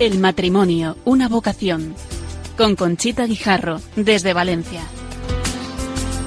[0.00, 1.92] El matrimonio, una vocación.
[2.56, 4.82] Con Conchita Guijarro, desde Valencia.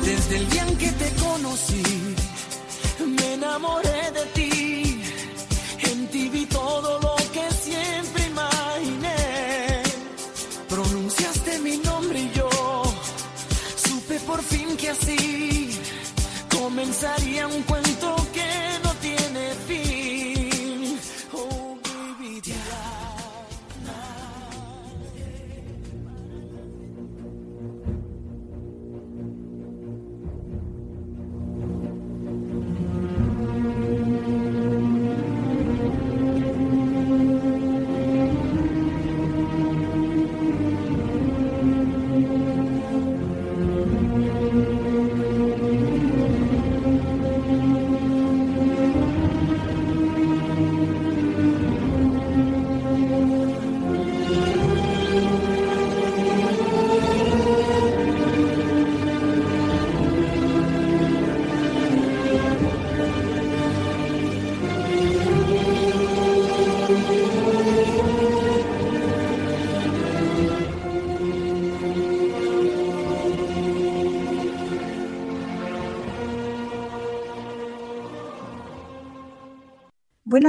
[0.04, 1.84] Desde el día en que te conocí,
[3.06, 4.51] me enamoré de ti.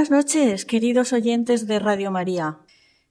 [0.03, 2.59] Buenas noches, queridos oyentes de Radio María.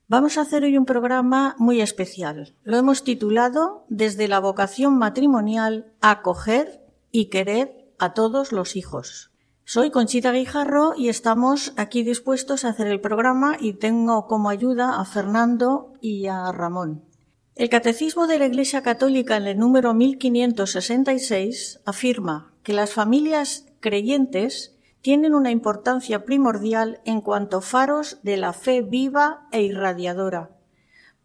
[0.09, 2.55] Vamos a hacer hoy un programa muy especial.
[2.65, 9.31] Lo hemos titulado Desde la vocación matrimonial, acoger y querer a todos los hijos.
[9.65, 15.01] Soy Conchita Guijarro y estamos aquí dispuestos a hacer el programa y tengo como ayuda
[15.01, 17.07] a Fernando y a Ramón.
[17.55, 24.77] El Catecismo de la Iglesia Católica en el número 1566 afirma que las familias creyentes
[25.03, 30.51] tienen una importancia primordial en cuanto faros de la fe viva e irradiadora.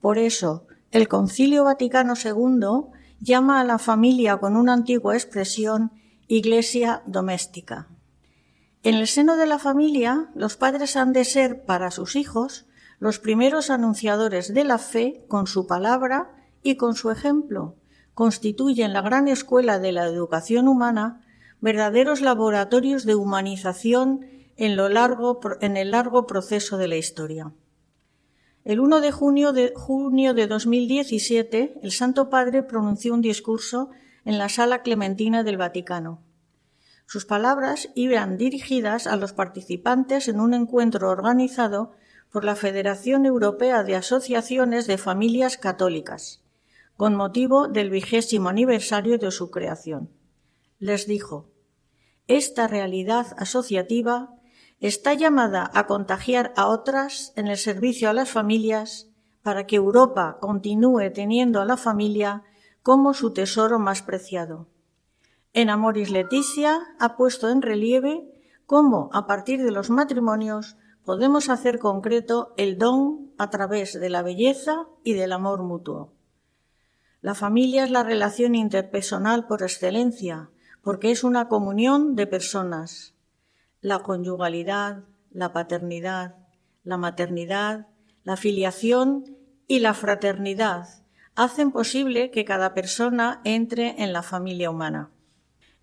[0.02, 5.92] Por eso, el Concilio Vaticano II llama a la familia con una antigua expresión
[6.28, 7.88] iglesia doméstica.
[8.84, 12.66] En el seno de la familia, los padres han de ser para sus hijos
[13.00, 16.32] los primeros anunciadores de la fe con su palabra
[16.64, 17.76] y con su ejemplo.
[18.14, 21.22] Constituyen la gran escuela de la educación humana
[21.60, 24.26] verdaderos laboratorios de humanización
[24.58, 27.52] en, lo largo, en el largo proceso de la historia.
[28.64, 33.90] El 1 de junio, de junio de 2017, el Santo Padre pronunció un discurso
[34.26, 36.22] en la Sala Clementina del Vaticano.
[37.06, 41.94] Sus palabras iban dirigidas a los participantes en un encuentro organizado
[42.30, 46.42] por la Federación Europea de Asociaciones de Familias Católicas,
[46.98, 50.10] con motivo del vigésimo aniversario de su creación
[50.80, 51.50] les dijo,
[52.28, 54.34] esta realidad asociativa
[54.80, 59.10] está llamada a contagiar a otras en el servicio a las familias
[59.42, 62.44] para que Europa continúe teniendo a la familia
[62.84, 64.68] como su tesoro más preciado.
[65.54, 68.30] En Amoris Leticia ha puesto en relieve
[68.66, 74.22] cómo, a partir de los matrimonios, podemos hacer concreto el don a través de la
[74.22, 76.14] belleza y del amor mutuo.
[77.22, 80.52] La familia es la relación interpersonal por excelencia,
[80.88, 83.14] porque es una comunión de personas.
[83.82, 86.36] La conyugalidad, la paternidad,
[86.86, 87.88] la maternidad,
[88.24, 89.36] la filiación
[89.68, 90.88] y la fraternidad
[91.36, 95.10] hacen posible que cada persona entre en la familia humana.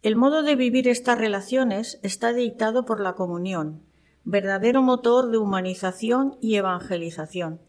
[0.01, 3.83] El modo de vivir estas relaciones está dictado por la comunión,
[4.25, 7.61] verdadero motor de humanización y evangelización.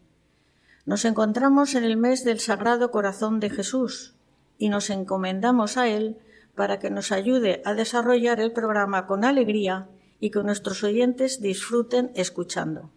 [0.86, 4.14] Nos encontramos en el mes del Sagrado Corazón de Jesús
[4.56, 6.16] y nos encomendamos a Él
[6.56, 12.10] para que nos ayude a desarrollar el programa con alegría y que nuestros oyentes disfruten
[12.14, 12.90] escuchando.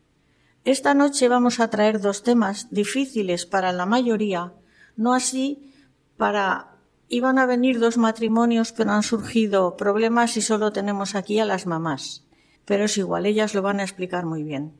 [0.65, 4.53] Esta noche vamos a traer dos temas difíciles para la mayoría,
[4.95, 5.73] no así
[6.17, 6.75] para
[7.09, 11.65] iban a venir dos matrimonios, pero han surgido problemas y solo tenemos aquí a las
[11.65, 12.25] mamás.
[12.65, 14.73] Pero es igual, ellas lo van a explicar muy bien.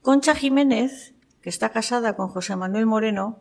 [0.00, 3.40] Concha Jiménez, que está casada con José Manuel Moreno,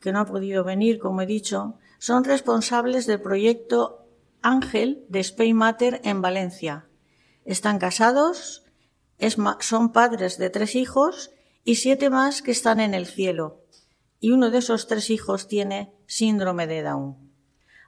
[0.00, 4.05] que no ha podido venir, como he dicho, son responsables del proyecto
[4.42, 6.86] Ángel de Spain Matter en Valencia.
[7.44, 8.64] Están casados,
[9.60, 11.32] son padres de tres hijos
[11.64, 13.62] y siete más que están en el cielo.
[14.20, 17.16] Y uno de esos tres hijos tiene síndrome de Down.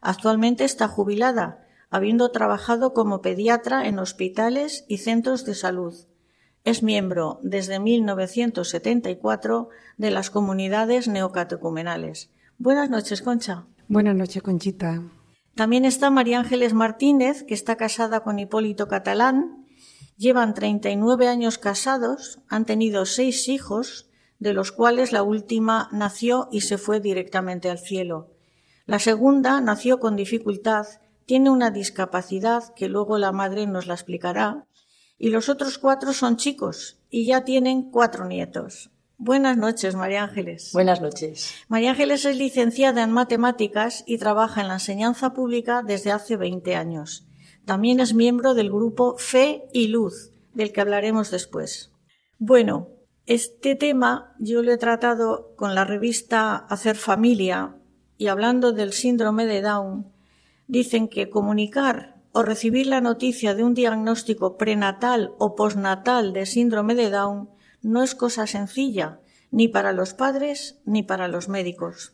[0.00, 5.94] Actualmente está jubilada, habiendo trabajado como pediatra en hospitales y centros de salud.
[6.64, 12.30] Es miembro desde 1974 de las comunidades neocatecumenales.
[12.58, 13.64] Buenas noches, Concha.
[13.88, 15.02] Buenas noches, Conchita.
[15.58, 19.66] También está María Ángeles Martínez, que está casada con Hipólito Catalán.
[20.16, 24.08] Llevan 39 años casados, han tenido seis hijos,
[24.38, 28.30] de los cuales la última nació y se fue directamente al cielo.
[28.86, 30.86] La segunda nació con dificultad,
[31.26, 34.64] tiene una discapacidad que luego la madre nos la explicará,
[35.18, 38.92] y los otros cuatro son chicos y ya tienen cuatro nietos.
[39.20, 40.70] Buenas noches, María Ángeles.
[40.72, 41.52] Buenas noches.
[41.66, 46.76] María Ángeles es licenciada en matemáticas y trabaja en la enseñanza pública desde hace 20
[46.76, 47.26] años.
[47.64, 51.90] También es miembro del grupo Fe y Luz, del que hablaremos después.
[52.38, 52.90] Bueno,
[53.26, 57.74] este tema yo lo he tratado con la revista Hacer Familia
[58.18, 60.12] y hablando del síndrome de Down,
[60.68, 66.94] dicen que comunicar o recibir la noticia de un diagnóstico prenatal o postnatal de síndrome
[66.94, 69.20] de Down no es cosa sencilla,
[69.50, 72.12] ni para los padres ni para los médicos.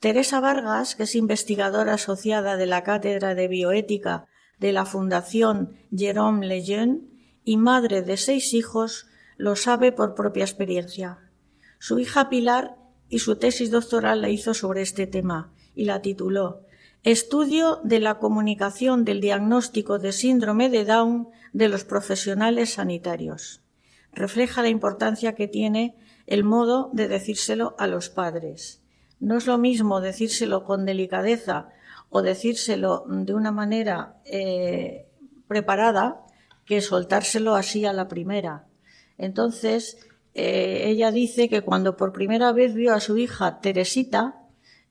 [0.00, 4.26] Teresa Vargas, que es investigadora asociada de la Cátedra de Bioética
[4.58, 7.02] de la Fundación Jérôme Lejeune
[7.44, 9.06] y madre de seis hijos,
[9.36, 11.18] lo sabe por propia experiencia.
[11.78, 12.76] Su hija Pilar
[13.08, 16.66] y su tesis doctoral la hizo sobre este tema y la tituló
[17.02, 23.61] Estudio de la comunicación del diagnóstico de síndrome de Down de los profesionales sanitarios.
[24.12, 28.82] Refleja la importancia que tiene el modo de decírselo a los padres.
[29.20, 31.68] No es lo mismo decírselo con delicadeza
[32.10, 35.06] o decírselo de una manera eh,
[35.48, 36.20] preparada
[36.66, 38.66] que soltárselo así a la primera.
[39.18, 39.98] Entonces,
[40.34, 44.42] eh, ella dice que cuando por primera vez vio a su hija Teresita,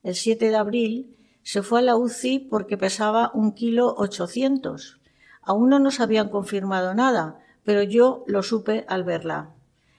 [0.04, 5.00] el 7 de abril, se fue a la UCI porque pesaba un kilo ochocientos.
[5.42, 9.54] Aún no nos habían confirmado nada, pero yo lo supe al verla.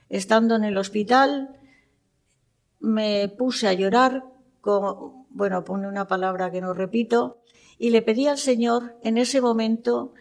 [0.09, 1.57] Estando en el hospital,
[2.81, 4.25] me puse a llorar,
[4.61, 7.39] con, bueno, pone una palabra que no repito,
[7.79, 10.13] y le pedí al Señor en ese momento,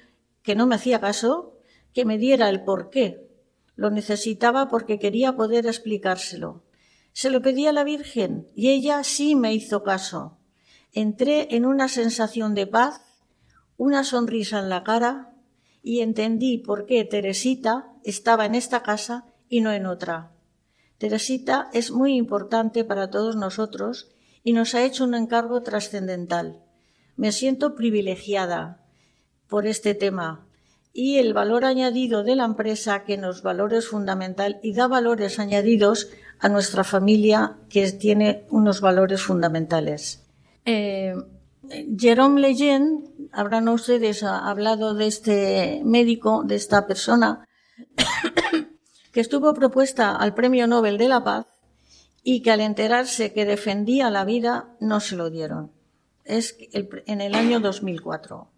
[0.43, 1.57] que no me hacía caso,
[1.93, 3.27] que me diera el porqué.
[3.75, 6.63] Lo necesitaba porque quería poder explicárselo.
[7.13, 10.37] Se lo pedí a la Virgen y ella sí me hizo caso.
[10.93, 13.01] Entré en una sensación de paz,
[13.77, 15.30] una sonrisa en la cara
[15.83, 20.31] y entendí por qué Teresita estaba en esta casa y no en otra.
[20.97, 24.11] Teresita es muy importante para todos nosotros
[24.43, 26.61] y nos ha hecho un encargo trascendental.
[27.15, 28.85] Me siento privilegiada
[29.47, 30.45] por este tema
[30.93, 36.09] y el valor añadido de la empresa que nos valores fundamental y da valores añadidos
[36.39, 40.23] a nuestra familia que tiene unos valores fundamentales.
[40.65, 41.15] Eh,
[41.97, 47.47] Jerome Lejeune, habrán ustedes hablado de este médico, de esta persona,
[49.11, 51.47] que estuvo propuesta al Premio Nobel de la Paz
[52.23, 55.71] y que al enterarse que defendía la vida no se lo dieron.
[56.23, 58.49] Es en el año 2004.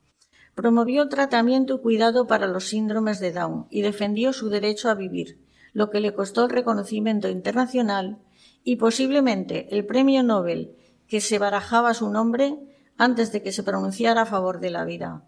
[0.55, 5.39] Promovió tratamiento y cuidado para los síndromes de Down y defendió su derecho a vivir,
[5.71, 8.19] lo que le costó el reconocimiento internacional
[8.63, 10.75] y posiblemente el premio Nobel
[11.07, 12.57] que se barajaba su nombre
[12.97, 15.23] antes de que se pronunciara a favor de la vida.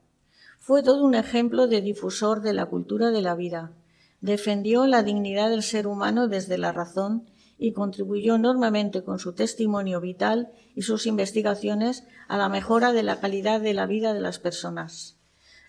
[0.59, 3.71] Fue todo un ejemplo de difusor de la cultura de la vida.
[4.21, 7.25] Defendió la dignidad del ser humano desde la razón
[7.57, 13.19] y contribuyó enormemente con su testimonio vital y sus investigaciones a la mejora de la
[13.19, 15.17] calidad de la vida de las personas.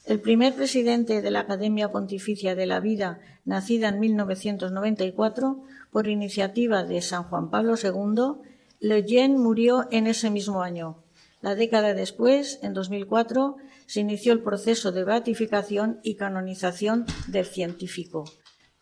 [0.04, 6.84] El primer presidente de la Academia Pontificia de la Vida, nacida en 1994, por iniciativa
[6.84, 8.40] de San Juan Pablo II,
[8.78, 11.02] Lejeune murió en ese mismo año.
[11.46, 13.54] La década después, en 2004,
[13.86, 18.24] se inició el proceso de beatificación y canonización del científico.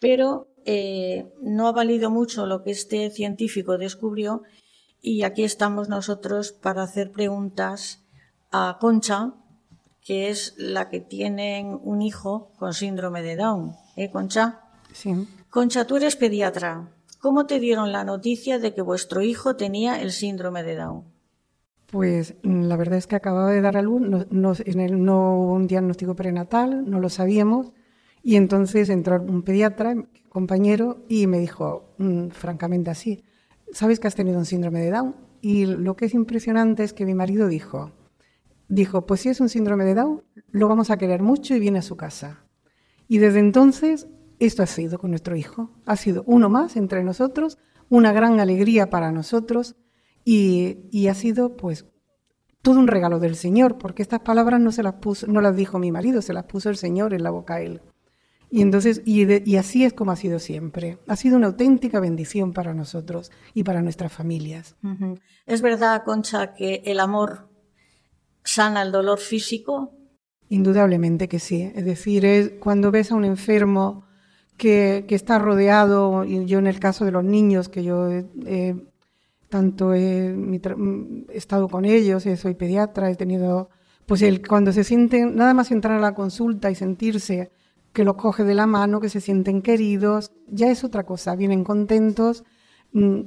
[0.00, 4.44] Pero eh, no ha valido mucho lo que este científico descubrió
[5.02, 8.02] y aquí estamos nosotros para hacer preguntas
[8.50, 9.34] a Concha,
[10.00, 13.76] que es la que tiene un hijo con síndrome de Down.
[13.94, 14.62] ¿Eh, Concha?
[14.90, 15.28] Sí.
[15.50, 16.94] Concha, tú eres pediatra.
[17.20, 21.13] ¿Cómo te dieron la noticia de que vuestro hijo tenía el síndrome de Down?
[21.94, 26.16] Pues mm, la verdad es que acababa de dar a luz, no, hubo un diagnóstico
[26.16, 27.72] prenatal, no lo sabíamos,
[28.20, 29.94] y entonces entró un pediatra,
[30.28, 33.22] compañero, y me dijo, mm, francamente así,
[33.70, 35.14] ¿sabes que has tenido un síndrome de Down?
[35.40, 37.92] Y lo que es impresionante es que mi marido dijo,
[38.66, 41.78] dijo, pues si es un síndrome de Down, lo vamos a querer mucho y viene
[41.78, 42.44] a su casa.
[43.06, 44.08] Y desde entonces
[44.40, 47.56] esto ha sido con nuestro hijo, ha sido uno más entre nosotros,
[47.88, 49.76] una gran alegría para nosotros
[50.24, 51.86] y, ha sido pues
[52.62, 55.78] todo un regalo del Señor, porque estas palabras no se las puso, no las dijo
[55.78, 57.82] mi marido, se las puso el Señor en la boca a él.
[58.50, 60.98] Y entonces, y, así es como ha sido siempre.
[61.08, 64.76] Ha sido una auténtica bendición para nosotros y para nuestras familias.
[65.44, 67.48] Es verdad, Concha, que el amor
[68.44, 69.92] sana el dolor físico.
[70.48, 71.72] Indudablemente que sí.
[71.74, 74.04] Es decir, es cuando ves a un enfermo
[74.56, 78.08] que, está rodeado, y yo en el caso de los niños, que yo
[79.54, 80.34] tanto he,
[81.28, 83.70] estado con ellos, soy pediatra, he tenido,
[84.04, 87.52] pues el, cuando se sienten, nada más entrar a la consulta y sentirse
[87.92, 91.62] que los coge de la mano, que se sienten queridos, ya es otra cosa, vienen
[91.62, 92.42] contentos.
[92.90, 93.20] Mm,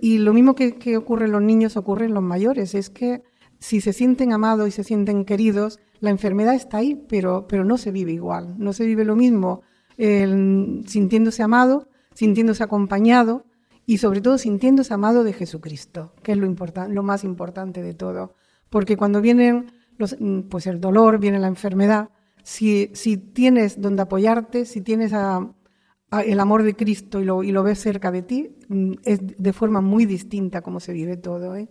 [0.00, 3.24] y lo mismo que, ocurre en los niños ocurre en los mayores, es que
[3.58, 7.78] si se sienten amados y se sienten queridos, la enfermedad está ahí, pero, pero no
[7.78, 9.62] se vive igual, no se vive lo mismo
[9.96, 13.44] sintiéndose amado, sintiéndose acompañado
[13.86, 16.54] y sobre todo sintiéndose amado de Jesucristo, que es lo,
[16.88, 18.34] lo más importante de todo.
[18.70, 22.10] Porque cuando vienen los, mm, pues el dolor, viene la enfermedad,
[22.42, 27.62] si, si tienes donde apoyarte, si tienes el amor de Cristo y lo, y lo
[27.62, 31.56] ves cerca de ti, mm, es de forma muy distinta como se vive todo.
[31.56, 31.68] ¿eh?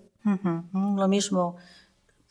[0.73, 1.57] Lo mismo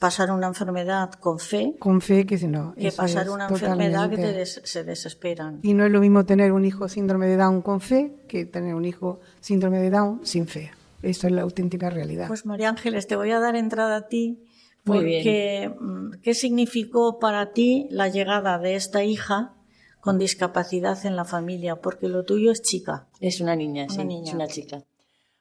[0.03, 1.77] pasar una enfermedad con fe.
[1.79, 2.75] Con fe que si no.
[2.75, 5.61] Que pasar una enfermedad que se desesperan.
[5.63, 8.75] Y no es lo mismo tener un hijo síndrome de Down con fe que tener
[8.75, 10.73] un hijo síndrome de Down sin fe.
[11.03, 12.27] Eso es la auténtica realidad.
[12.27, 14.43] Pues María Ángeles, te voy a dar entrada a ti.
[14.83, 19.55] Porque, mm, ¿qué significó para ti la llegada de esta hija
[20.01, 21.77] con discapacidad en la familia?
[21.77, 23.07] Porque lo tuyo es chica.
[23.21, 24.83] Es una niña, sí, es una chica.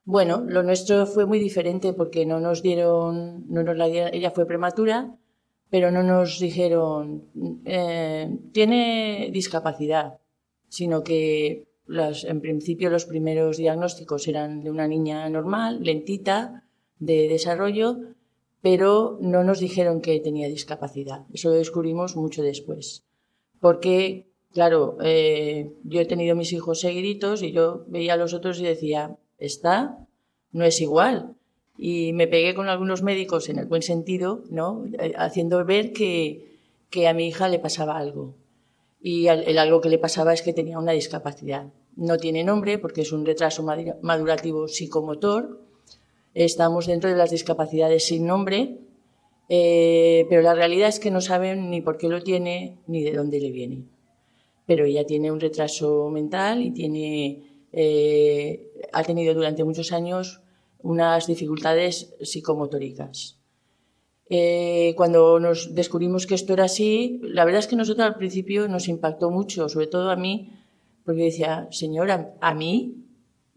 [0.03, 4.31] Bueno, lo nuestro fue muy diferente porque no nos dieron, no nos la dieron, ella
[4.31, 5.15] fue prematura,
[5.69, 7.25] pero no nos dijeron,
[7.65, 10.17] eh, tiene discapacidad,
[10.67, 16.65] sino que las, en principio los primeros diagnósticos eran de una niña normal, lentita,
[16.99, 17.97] de desarrollo,
[18.61, 21.25] pero no nos dijeron que tenía discapacidad.
[21.33, 23.03] Eso lo descubrimos mucho después.
[23.59, 28.59] Porque, claro, eh, yo he tenido mis hijos seguiditos y yo veía a los otros
[28.59, 29.97] y decía, está,
[30.51, 31.35] no es igual.
[31.77, 34.85] Y me pegué con algunos médicos en el buen sentido, ¿no?
[34.99, 36.57] Eh, haciendo ver que,
[36.89, 38.35] que a mi hija le pasaba algo.
[39.01, 41.67] Y el, algo que le pasaba es que tenía una discapacidad.
[41.95, 43.65] No tiene nombre porque es un retraso
[44.01, 45.59] madurativo psicomotor.
[46.33, 48.77] Estamos dentro de las discapacidades sin nombre,
[49.49, 53.13] eh, pero la realidad es que no saben ni por qué lo tiene ni de
[53.13, 53.83] dónde le viene.
[54.65, 60.41] Pero ella tiene un retraso mental y tiene eh, ha tenido durante muchos años
[60.83, 63.37] unas dificultades psicomotóricas.
[64.29, 68.67] Eh, cuando nos descubrimos que esto era así, la verdad es que nosotros al principio
[68.67, 70.53] nos impactó mucho, sobre todo a mí,
[71.03, 73.05] porque decía, señora, ¿a mí?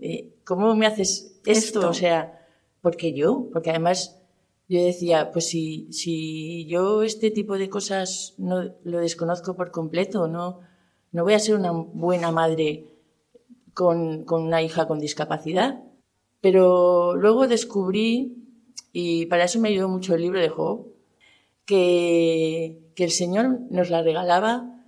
[0.00, 1.88] Eh, ¿Cómo me haces esto?
[1.88, 2.44] O sea,
[2.80, 3.48] ¿por qué yo?
[3.52, 4.20] Porque además
[4.68, 10.26] yo decía, pues si, si yo este tipo de cosas no lo desconozco por completo,
[10.26, 10.60] no,
[11.12, 12.93] no voy a ser una buena madre
[13.74, 15.82] con, una hija con discapacidad.
[16.40, 18.36] Pero luego descubrí,
[18.92, 20.86] y para eso me ayudó mucho el libro de Job,
[21.64, 24.82] que, el Señor nos la regalaba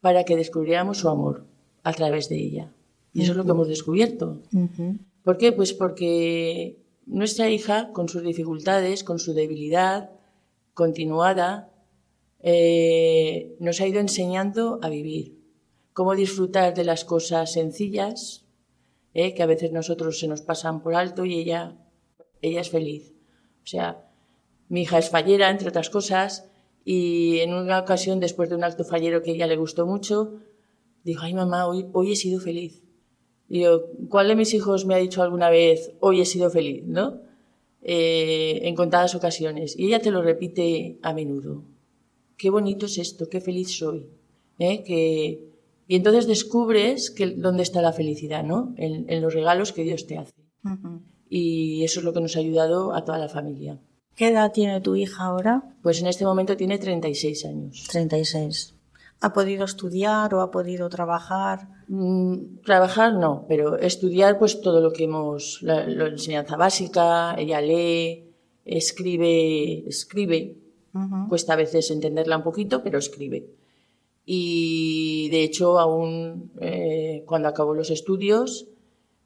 [0.00, 1.44] para que descubriéramos su amor
[1.82, 2.72] a través de ella.
[3.12, 4.40] Y eso es lo que hemos descubierto.
[5.24, 5.52] ¿Por qué?
[5.52, 10.10] Pues porque nuestra hija, con sus dificultades, con su debilidad
[10.74, 11.70] continuada,
[12.40, 15.37] eh, nos ha ido enseñando a vivir,
[15.98, 18.46] cómo disfrutar de las cosas sencillas,
[19.14, 19.34] ¿eh?
[19.34, 21.76] que a veces nosotros se nos pasan por alto y ella,
[22.40, 23.16] ella es feliz.
[23.64, 24.08] O sea,
[24.68, 26.48] mi hija es fallera, entre otras cosas,
[26.84, 30.34] y en una ocasión, después de un acto fallero que a ella le gustó mucho,
[31.02, 32.80] dijo, ay mamá, hoy, hoy he sido feliz.
[33.48, 36.84] Y yo, ¿cuál de mis hijos me ha dicho alguna vez, hoy he sido feliz?
[36.86, 37.22] ¿No?
[37.82, 39.76] Eh, en contadas ocasiones.
[39.76, 41.64] Y ella te lo repite a menudo.
[42.36, 44.06] Qué bonito es esto, qué feliz soy.
[44.60, 44.84] ¿eh?
[44.84, 45.48] Que,
[45.88, 48.74] y entonces descubres que, dónde está la felicidad, ¿no?
[48.76, 50.34] En, los regalos que Dios te hace.
[51.30, 53.80] Y eso es lo que nos ha ayudado a toda la familia.
[54.14, 55.74] ¿Qué edad tiene tu hija ahora?
[55.82, 57.86] Pues en este momento tiene 36 años.
[57.90, 58.74] 36.
[59.20, 61.68] ¿Ha podido estudiar o ha podido trabajar?
[61.88, 68.34] Mm, trabajar no, pero estudiar pues todo lo que hemos, la, enseñanza básica, ella lee,
[68.66, 70.58] escribe, escribe.
[71.28, 73.57] Cuesta a veces entenderla un poquito, pero escribe
[74.30, 78.68] y de hecho aún eh, cuando acabó los estudios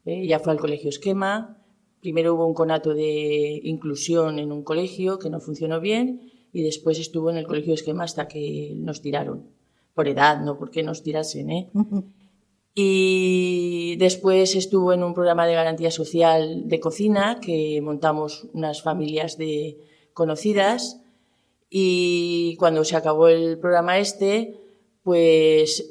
[0.05, 1.61] eh, ya fue al colegio esquema.
[1.99, 6.99] Primero hubo un conato de inclusión en un colegio que no funcionó bien y después
[6.99, 9.49] estuvo en el colegio esquema hasta que nos tiraron.
[9.93, 11.49] Por edad, no porque nos tirasen.
[11.51, 11.69] ¿eh?
[12.73, 19.37] Y después estuvo en un programa de garantía social de cocina que montamos unas familias
[19.37, 19.79] de
[20.13, 21.01] conocidas
[21.69, 24.62] y cuando se acabó el programa este,
[25.03, 25.85] pues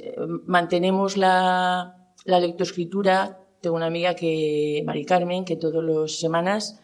[0.46, 3.38] mantenemos la, la lectoescritura.
[3.60, 6.80] Tengo una amiga que, Mari Carmen, que todas las semanas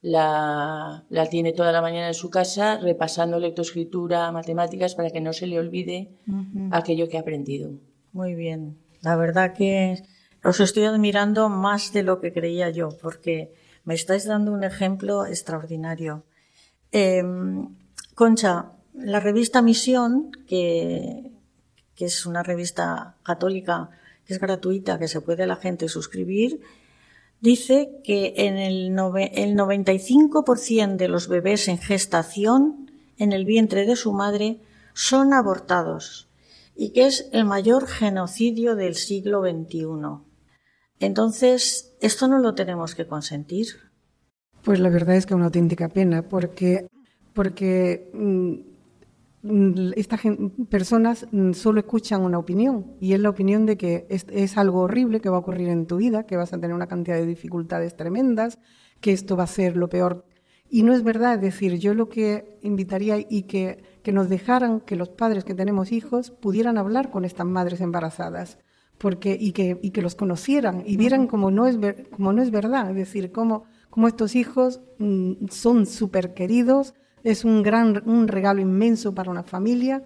[0.00, 5.32] la, la, tiene toda la mañana en su casa repasando lectoescritura, matemáticas, para que no
[5.32, 6.10] se le olvide
[6.70, 7.70] aquello que ha aprendido.
[8.12, 8.78] Muy bien.
[9.00, 10.02] La verdad que
[10.44, 15.26] os estoy admirando más de lo que creía yo, porque me estáis dando un ejemplo
[15.26, 16.24] extraordinario.
[16.90, 17.76] Em,
[18.14, 21.31] Concha, la revista Misión, que,
[21.94, 23.90] que es una revista católica
[24.26, 26.60] que es gratuita, que se puede la gente suscribir,
[27.40, 28.86] dice que en el,
[29.32, 34.60] el 95% de los bebés en gestación en el vientre de su madre
[34.94, 36.28] son abortados
[36.74, 39.84] y que es el mayor genocidio del siglo XXI.
[41.00, 43.66] Entonces, ¿esto no lo tenemos que consentir?
[44.62, 46.86] Pues la verdad es que es una auténtica pena, porque,
[47.34, 48.71] porque mm,
[49.96, 50.20] estas
[50.68, 52.96] personas mm, solo escuchan una opinión.
[53.00, 55.96] Y es la opinión de que es, algo horrible que va a ocurrir en tu
[55.96, 58.58] vida, que vas a tener una cantidad de dificultades tremendas,
[59.00, 60.24] que esto va a ser lo peor.
[60.68, 64.80] Y no es verdad, es decir, yo lo que invitaría y que, que nos dejaran
[64.80, 68.58] que los padres que tenemos hijos pudieran hablar con estas madres embarazadas
[69.02, 71.76] porque, y, que, y que los conocieran y vieran como no es,
[72.12, 77.44] como no es verdad, es decir, cómo, cómo estos hijos mm, son súper queridos, es
[77.44, 80.02] un gran un regalo inmenso para una familia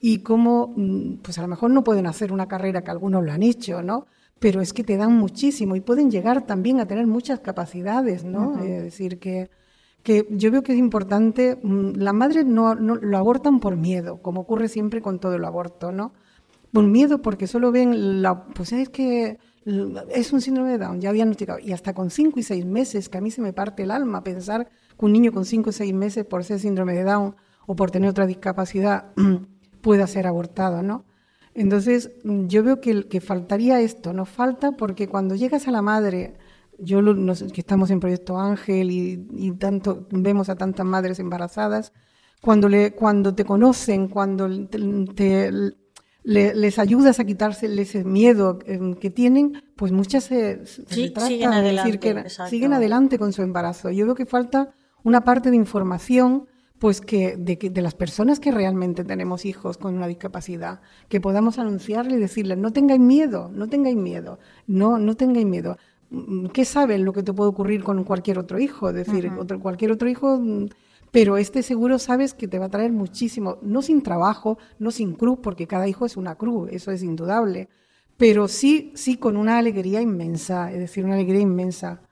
[0.00, 3.32] y cómo, mm, pues a lo mejor no pueden hacer una carrera que algunos lo
[3.32, 4.06] han hecho, ¿no?
[4.38, 8.62] Pero es que te dan muchísimo y pueden llegar también a tener muchas capacidades, ¿no?
[8.62, 9.50] Es decir, que,
[10.04, 14.22] que yo veo que es importante, mm, las madres no, no, lo abortan por miedo,
[14.22, 16.12] como ocurre siempre con todo el aborto, ¿no?
[16.72, 19.38] Por miedo porque solo ven la, pues es que
[20.14, 23.18] es un síndrome de Down, ya diagnosticado, y hasta con cinco y seis meses, que
[23.18, 24.68] a mí se me parte el alma pensar
[24.98, 27.36] que un niño con cinco o seis meses por ser síndrome de Down
[27.66, 29.12] o por tener otra discapacidad
[29.80, 31.04] pueda ser abortado, ¿no?
[31.54, 36.34] Entonces, yo veo que, que faltaría esto, nos falta porque cuando llegas a la madre,
[36.78, 37.02] yo
[37.52, 41.92] que estamos en Proyecto Ángel y, tanto vemos a tantas madres embarazadas,
[42.40, 45.50] cuando, le, cuando te conocen, cuando te,
[46.22, 51.98] les ayudas a quitarse ese miedo em, que tienen, pues muchas se, siguen adelante, decir
[51.98, 53.90] que siguen adelante con su embarazo.
[53.90, 54.72] Yo veo que falta
[55.04, 56.46] una parte de información
[56.78, 61.58] pues que de, de, las personas que realmente tenemos hijos con una discapacidad, que podamos
[61.58, 65.76] anunciarle y decirles, no tengáis miedo, no tengáis miedo, no, no tengáis miedo.
[66.10, 68.90] Mm, ¿Qué saben lo que te puede ocurrir con cualquier otro hijo?
[68.90, 69.30] Es decir,
[69.60, 70.68] cualquier otro hijo, mm,
[71.10, 75.14] pero este seguro sabes que te va a traer muchísimo, no sin trabajo, no sin
[75.14, 77.68] cruz, porque cada hijo es una cruz, eso es indudable,
[78.16, 82.02] pero sí, sí con una alegría inmensa, es decir, una alegría inmensa.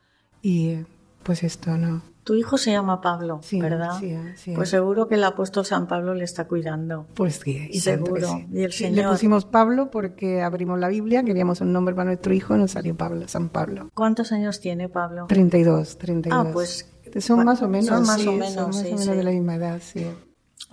[0.42, 0.76] Y
[1.22, 2.15] pues esto, ¿no?
[2.26, 4.00] Tu hijo se llama Pablo, ¿verdad?
[4.00, 4.52] Sí, sí.
[4.52, 7.06] Pues seguro que el apóstol San Pablo le está cuidando.
[7.14, 8.44] Pues sí, y seguro.
[8.52, 8.96] Y el Señor...
[8.96, 12.72] Le pusimos Pablo porque abrimos la Biblia, queríamos un nombre para nuestro hijo y nos
[12.72, 13.90] salió Pablo, San Pablo.
[13.94, 15.26] ¿Cuántos años tiene Pablo?
[15.28, 16.36] 32, 32.
[16.36, 19.10] Ah, pues son más o menos, son más o menos, son más o menos sí.
[19.12, 20.04] de la misma edad, sí.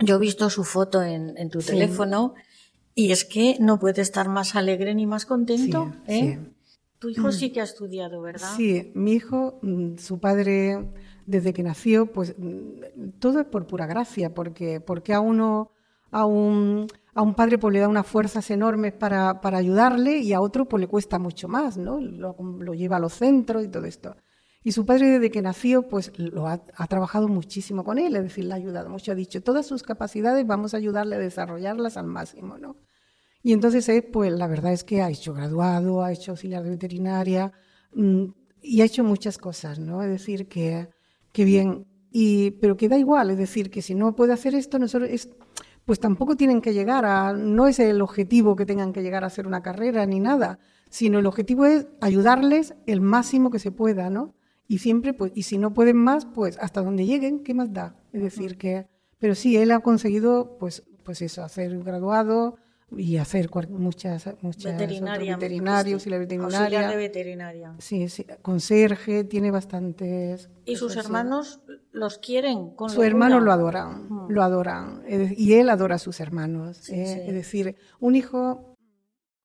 [0.00, 2.34] Yo he visto su foto en, en tu teléfono
[2.96, 5.92] y es que no puede estar más alegre ni más contento.
[6.08, 6.40] Sí, ¿eh?
[6.98, 8.48] Tu hijo sí que ha estudiado, ¿verdad?
[8.56, 10.90] Sí, mi hijo, mm, su padre
[11.26, 15.70] desde que nació, pues mm, todo es por pura gracia, porque, porque a uno,
[16.10, 20.32] a un, a un padre pues le da unas fuerzas enormes para, para ayudarle y
[20.32, 22.00] a otro pues le cuesta mucho más, ¿no?
[22.00, 24.16] Lo, lo lleva a los centros y todo esto.
[24.62, 28.22] Y su padre desde que nació pues lo ha, ha, trabajado muchísimo con él, es
[28.22, 31.96] decir, le ha ayudado mucho, ha dicho, todas sus capacidades vamos a ayudarle a desarrollarlas
[31.96, 32.76] al máximo, ¿no?
[33.42, 36.70] Y entonces él, pues la verdad es que ha hecho graduado, ha hecho auxiliar de
[36.70, 37.52] veterinaria
[37.92, 38.24] mmm,
[38.62, 40.02] y ha hecho muchas cosas, ¿no?
[40.02, 40.88] Es decir, que
[41.34, 41.86] qué bien.
[42.10, 45.28] Y, pero que da igual, es decir, que si no puede hacer esto, nosotros es,
[45.84, 49.26] pues tampoco tienen que llegar a, no es el objetivo que tengan que llegar a
[49.26, 54.10] hacer una carrera ni nada, sino el objetivo es ayudarles el máximo que se pueda,
[54.10, 54.36] ¿no?
[54.68, 57.96] Y siempre, pues, y si no pueden más, pues hasta donde lleguen, ¿qué más da?
[58.12, 58.86] Es decir, que,
[59.18, 62.58] pero sí, él ha conseguido, pues, pues eso, hacer graduado,
[62.90, 66.58] y hacer muchas, muchas veterinaria, veterinarios y la veterinaria.
[66.58, 67.74] Auxiliar de veterinaria.
[67.78, 70.50] Sí, sí, conserje, tiene bastantes.
[70.64, 71.60] ¿Y sus hermanos
[71.92, 72.70] los quieren?
[72.74, 74.28] Con Sus hermanos lo adoran, uh -huh.
[74.28, 75.02] lo adoran.
[75.08, 76.78] Y él adora a sus hermanos.
[76.78, 77.20] Sí, eh, sí.
[77.28, 78.76] Es decir, un hijo,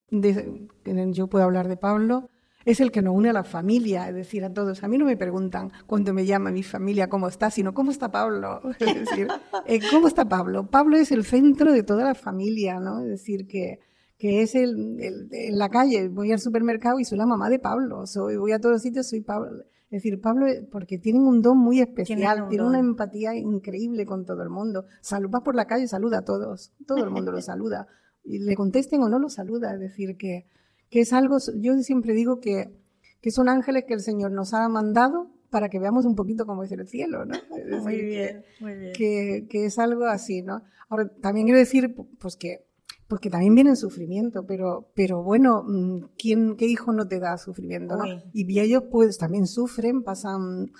[0.09, 0.63] de,
[1.11, 2.29] yo puedo hablar de Pablo,
[2.65, 4.83] es el que nos une a la familia, es decir, a todos.
[4.83, 8.11] A mí no me preguntan cuando me llama mi familia cómo está, sino cómo está
[8.11, 8.61] Pablo.
[8.79, 9.27] Es decir,
[9.65, 10.69] eh, ¿cómo está Pablo?
[10.69, 13.01] Pablo es el centro de toda la familia, ¿no?
[13.01, 13.79] Es decir, que,
[14.17, 17.59] que es el, el, en la calle, voy al supermercado y soy la mamá de
[17.59, 19.63] Pablo, soy, voy a todos los sitios, soy Pablo.
[19.89, 24.43] Es decir, Pablo, porque tienen un don muy especial, tiene una empatía increíble con todo
[24.43, 24.85] el mundo.
[25.01, 27.87] Salud, vas por la calle, saluda a todos, todo el mundo lo saluda.
[28.23, 30.45] Y le contesten o no lo saluda, es decir, que,
[30.89, 32.71] que es algo, yo siempre digo que,
[33.21, 36.63] que son ángeles que el Señor nos ha mandado para que veamos un poquito cómo
[36.63, 37.33] es el cielo, ¿no?
[37.55, 38.93] Decir, muy bien, que, muy bien.
[38.93, 40.61] Que, que, es algo así, ¿no?
[40.89, 42.65] Ahora, también quiero decir, pues que,
[43.07, 47.37] porque también viene el sufrimiento, pero, pero bueno, mm, ¿quién, ¿qué hijo no te da
[47.37, 47.97] sufrimiento?
[47.97, 48.05] ¿no?
[48.33, 50.71] Y ellos pues también sufren, pasan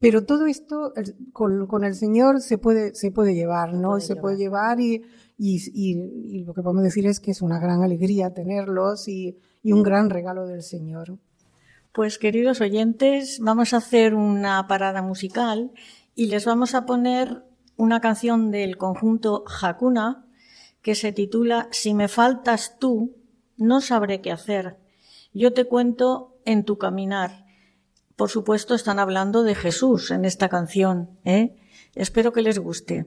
[0.00, 0.92] pero todo esto
[1.32, 4.00] con, con, el Señor se puede, se puede llevar, ¿no?
[4.00, 5.02] Se puede llevar, y,
[5.38, 9.72] y, y, lo que podemos decir es que es una gran alegría tenerlos y, y
[9.72, 11.18] un gran regalo del Señor.
[11.90, 15.72] Pues queridos oyentes, vamos a hacer una parada musical
[16.14, 17.42] y les vamos a poner
[17.76, 20.24] una canción del conjunto Hakuna
[20.82, 23.16] que se titula Si me faltas tú,
[23.56, 24.76] no sabré qué hacer.
[25.32, 27.44] Yo te cuento en tu caminar
[28.16, 31.10] por supuesto, están hablando de Jesús en esta canción.
[31.24, 31.56] ¿eh?
[31.94, 33.06] Espero que les guste.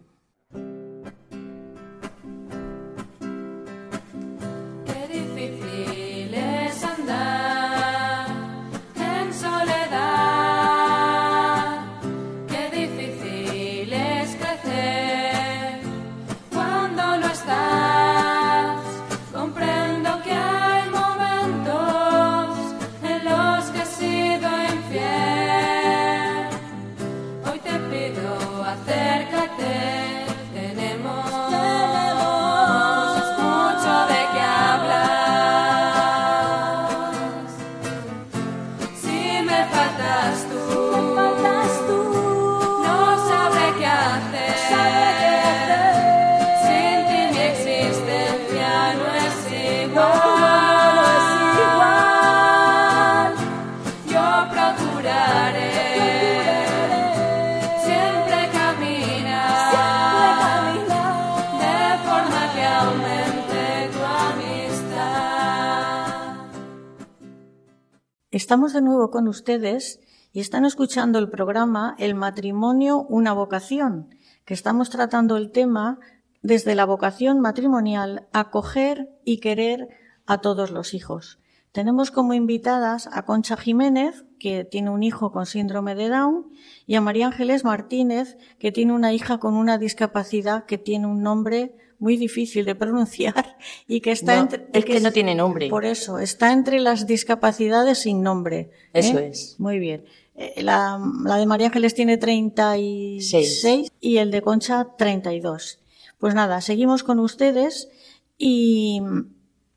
[69.11, 69.99] Con ustedes
[70.33, 74.09] y están escuchando el programa El matrimonio, una vocación,
[74.43, 75.99] que estamos tratando el tema
[76.41, 79.89] desde la vocación matrimonial, acoger y querer
[80.25, 81.39] a todos los hijos.
[81.71, 86.47] Tenemos como invitadas a Concha Jiménez, que tiene un hijo con síndrome de Down,
[86.85, 91.21] y a María Ángeles Martínez, que tiene una hija con una discapacidad que tiene un
[91.21, 93.57] nombre muy difícil de pronunciar
[93.87, 94.67] y que está entre...
[94.73, 95.69] Es que, no tiene nombre.
[95.69, 98.71] Por eso, está entre las discapacidades sin nombre.
[98.93, 99.29] Eso ¿eh?
[99.29, 99.55] es.
[99.59, 100.05] Muy bien.
[100.35, 105.79] Eh, la, la, de María Ángeles tiene 36 y el de Concha 32.
[106.19, 107.89] Pues nada, seguimos con ustedes
[108.37, 109.01] y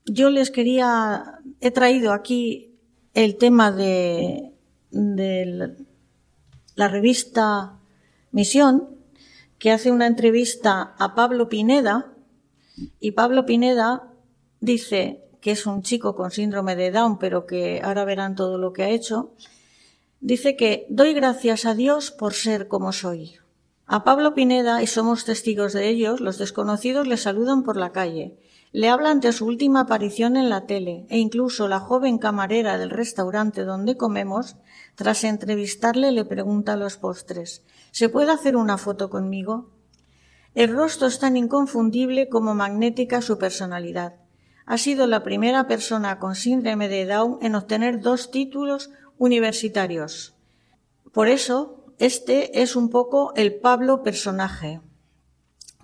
[0.05, 2.75] yo les quería, he traído aquí
[3.15, 4.53] el tema de,
[4.91, 5.77] de
[6.75, 7.79] la revista
[8.33, 9.00] Misión,
[9.61, 12.15] que hace una entrevista a Pablo Pineda
[12.99, 14.11] y Pablo Pineda
[14.59, 18.73] dice que es un chico con síndrome de Down, pero que ahora verán todo lo
[18.73, 19.35] que ha hecho,
[20.21, 23.37] dice que doy gracias a Dios por ser como soy.
[23.87, 28.39] A Pablo Pineda, y somos testigos de ellos, los desconocidos le saludan por la calle,
[28.73, 32.91] le hablan de su última aparición en la tele, e incluso la joven camarera del
[32.91, 34.57] restaurante donde comemos,
[34.95, 39.71] tras entrevistarle, le pregunta a los postres ¿Se puede hacer una foto conmigo?
[40.55, 44.15] El rostro es tan inconfundible como magnética su personalidad.
[44.67, 50.35] Ha sido la primera persona con síndrome de Down en obtener dos títulos universitarios.
[51.13, 54.81] Por eso, este es un poco el Pablo personaje.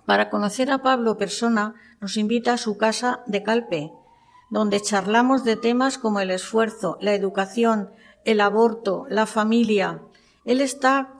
[0.05, 3.91] Para conocer a Pablo persona, nos invita a su casa de Calpe,
[4.49, 7.89] donde charlamos de temas como el esfuerzo, la educación,
[8.23, 10.01] el aborto, la familia,
[10.47, 11.19] él está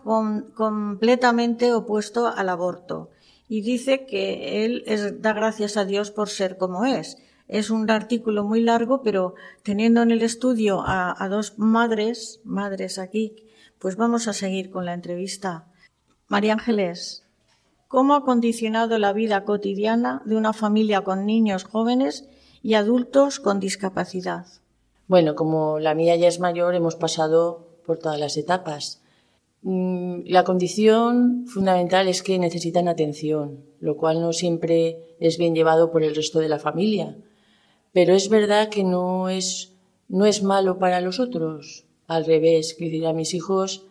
[0.56, 3.10] completamente opuesto al aborto
[3.50, 4.86] y dice que él
[5.20, 7.18] da gracias a Dios por ser como es.
[7.50, 13.36] Es un artículo muy largo, pero teniendo en el estudio a, dos madres, madres aquí,
[13.80, 15.68] pues vamos a seguir con la entrevista.
[16.30, 17.27] María Ángeles,
[17.88, 22.28] ¿cómo ha condicionado la vida cotidiana de una familia con niños jóvenes
[22.62, 24.45] y adultos con discapacidad?
[25.08, 29.02] Bueno, como la mía ya es mayor, hemos pasado por todas las etapas.
[29.62, 35.91] Mm, la condición fundamental es que necesitan atención, lo cual no siempre es bien llevado
[35.91, 37.17] por el resto de la familia.
[37.93, 39.73] Pero es verdad que no es,
[40.10, 41.86] no es malo para los otros.
[42.06, 43.87] Al revés, que decir, a mis hijos,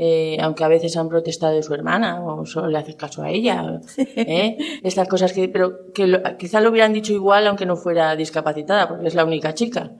[0.00, 3.30] eh, aunque a veces han protestado de su hermana o solo le hacen caso a
[3.30, 4.56] ella, ¿eh?
[4.84, 9.08] estas cosas que, pero que quizá lo hubieran dicho igual aunque no fuera discapacitada, porque
[9.08, 9.90] es la única chica.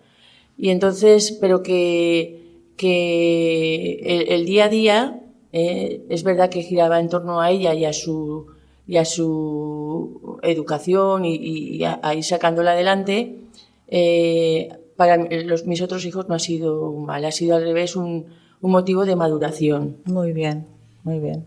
[0.57, 5.21] Y entonces, pero que que el, día a día
[5.53, 8.47] eh, es verdad que giraba en torno a ella y a su,
[8.87, 13.37] y a su educación y, a, ir sacándola adelante.
[13.89, 18.27] Eh, para los, mis otros hijos no ha sido mal, ha sido al revés un,
[18.61, 19.99] motivo de maduración.
[20.05, 20.67] Muy bien,
[21.05, 21.47] muy bien.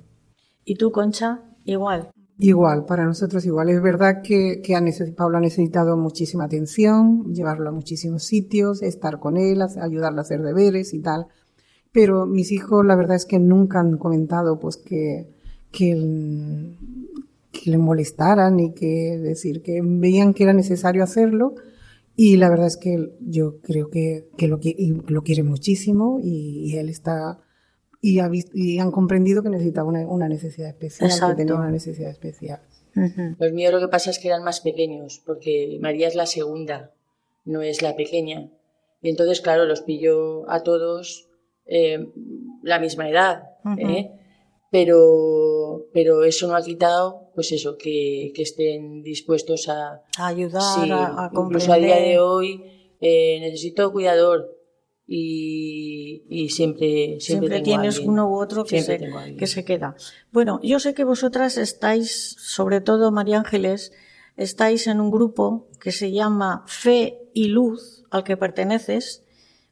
[0.66, 1.42] ¿Y tú, Concha?
[1.66, 2.10] Igual.
[2.44, 3.70] Igual, para nosotros igual.
[3.70, 4.84] Es verdad que, que ha
[5.16, 10.42] Pablo ha necesitado muchísima atención, llevarlo a muchísimos sitios, estar con él, ayudarlo a hacer
[10.42, 11.28] deberes y tal.
[11.92, 15.28] Pero mis hijos, la verdad es que nunca han comentado, pues, que,
[15.72, 16.74] que,
[17.52, 21.54] que le molestaran y que decir que veían que era necesario hacerlo.
[22.24, 24.60] Y la verdad es que yo creo que, que lo,
[25.08, 27.40] lo quiere muchísimo y, él está
[28.00, 32.12] y, ha y, han comprendido que necesitaba una, una necesidad especial, que tenía una necesidad
[32.12, 32.62] especial.
[33.40, 36.94] Pues mío lo que pasa es que eran más pequeños, porque María es la segunda,
[37.44, 38.52] no es la pequeña.
[39.02, 41.28] Y entonces, claro, los pillo a todos
[41.66, 42.06] eh,
[42.62, 43.46] la misma edad,
[43.80, 44.12] ¿eh?
[44.70, 51.30] pero, pero eso no ha quitado, pues eso, que, que estén dispuestos a, ayudar, a,
[51.34, 51.46] comprender.
[51.46, 52.64] Incluso a día de hoy
[53.00, 54.58] eh, necesito cuidador
[55.08, 59.00] y, y siempre, siempre, siempre tienes uno u otro que se,
[59.38, 59.96] que se queda.
[60.32, 63.92] Bueno, yo sé que vosotras estáis, sobre todo María Ángeles,
[64.38, 69.24] estáis en un grupo que se llama Fe y Luz, al que perteneces,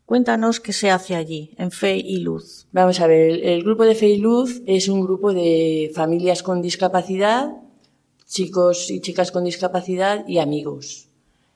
[0.09, 2.65] Cuéntanos qué se hace allí, en Fe y Luz.
[2.71, 6.63] Vamos a ver, el, grupo de Fe y Luz es un grupo de familias con
[6.63, 7.51] discapacidad,
[8.25, 11.09] chicos y chicas con discapacidad y amigos.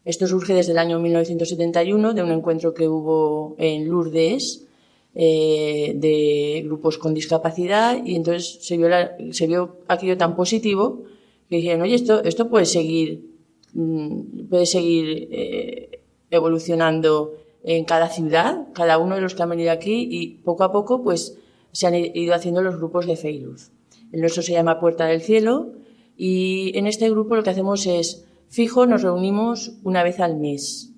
[0.06, 4.68] Esto surge desde el año 1971 de un encuentro que hubo en Lourdes
[5.16, 8.88] eh, de grupos con discapacidad y entonces se vio,
[9.32, 11.02] se vio aquello tan positivo
[11.50, 13.32] que dijeron, oye, esto, esto puede seguir,
[13.74, 19.72] mm, puede seguir eh, evolucionando en cada ciudad, cada uno de los que han venido
[19.72, 21.38] aquí y poco a poco pues
[21.72, 23.72] se han ido haciendo los grupos de fe y luz.
[24.12, 25.72] El nuestro se llama Puerta del Cielo
[26.16, 30.92] y en este grupo lo que hacemos es, fijo, nos reunimos una vez al mes.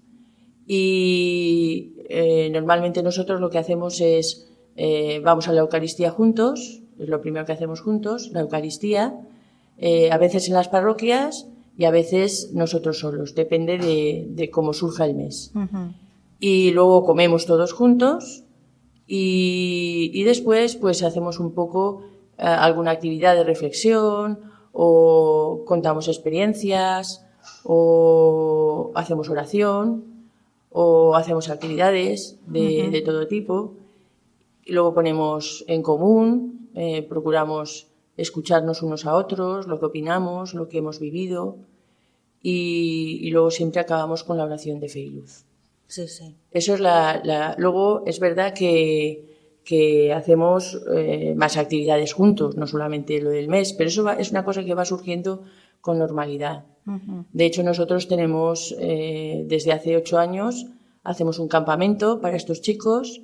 [0.68, 7.08] Y eh, normalmente nosotros lo que hacemos es, eh, vamos a la Eucaristía juntos, es
[7.08, 9.16] lo primero que hacemos juntos, la Eucaristía,
[9.78, 11.48] eh, a veces en las parroquias
[11.78, 15.54] y a veces nosotros solos, depende de, cómo surja el mes
[16.40, 18.44] y luego comemos todos juntos
[19.08, 22.02] y, después pues hacemos un poco
[22.38, 24.40] eh, alguna actividad de reflexión
[24.74, 27.26] o contamos experiencias
[27.64, 30.04] o hacemos oración
[30.72, 33.76] o hacemos actividades de, todo tipo
[34.66, 40.68] y luego ponemos en común, eh, procuramos escucharnos unos a otros, lo que opinamos, lo
[40.68, 41.58] que hemos vivido
[42.42, 45.46] y, y luego siempre acabamos con la oración de fe y luz.
[45.96, 46.36] Sí, sí.
[46.52, 49.32] Eso es la, Luego es verdad que,
[50.14, 54.66] hacemos eh, más actividades juntos, no solamente lo del mes, pero eso es una cosa
[54.66, 55.44] que va surgiendo
[55.80, 56.66] con normalidad.
[57.32, 60.66] De hecho, nosotros tenemos, eh, desde hace ocho años,
[61.04, 63.22] hacemos un campamento para estos chicos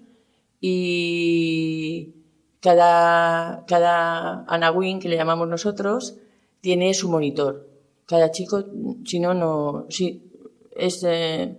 [0.62, 2.14] y
[2.62, 6.16] cada, cada Anawin, que le llamamos nosotros,
[6.62, 7.68] tiene su monitor.
[8.06, 8.64] Cada chico,
[9.06, 10.24] si no, no, si
[10.74, 11.58] es, eh,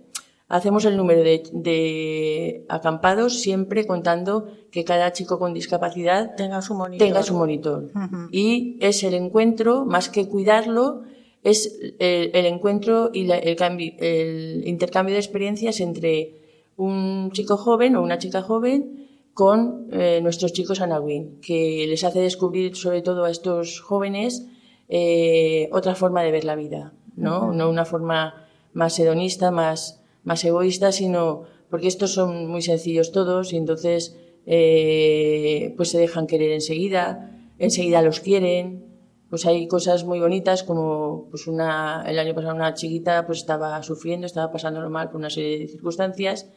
[0.53, 7.07] hacemos el número de, acampados siempre contando que cada chico con discapacidad tenga su monitor.
[7.07, 7.89] Tenga su monitor.
[8.31, 11.01] Y es el encuentro, más que cuidarlo,
[11.41, 13.57] es el, encuentro y el,
[13.99, 16.35] el intercambio de experiencias entre
[16.77, 22.19] un chico joven o una chica joven con eh, nuestros chicos Anawin, que les hace
[22.19, 24.45] descubrir sobre todo a estos jóvenes
[24.87, 27.51] eh, otra forma de ver la vida, ¿no?
[27.51, 33.53] No una forma más hedonista, más más egoísta, sino porque estos son muy sencillos todos
[33.53, 38.91] y entonces eh, pues se dejan querer enseguida, enseguida los quieren.
[39.29, 43.81] Pues hay cosas muy bonitas como pues una, el año pasado una chiquita pues estaba
[43.81, 46.47] sufriendo, estaba pasándolo mal por una serie de circunstancias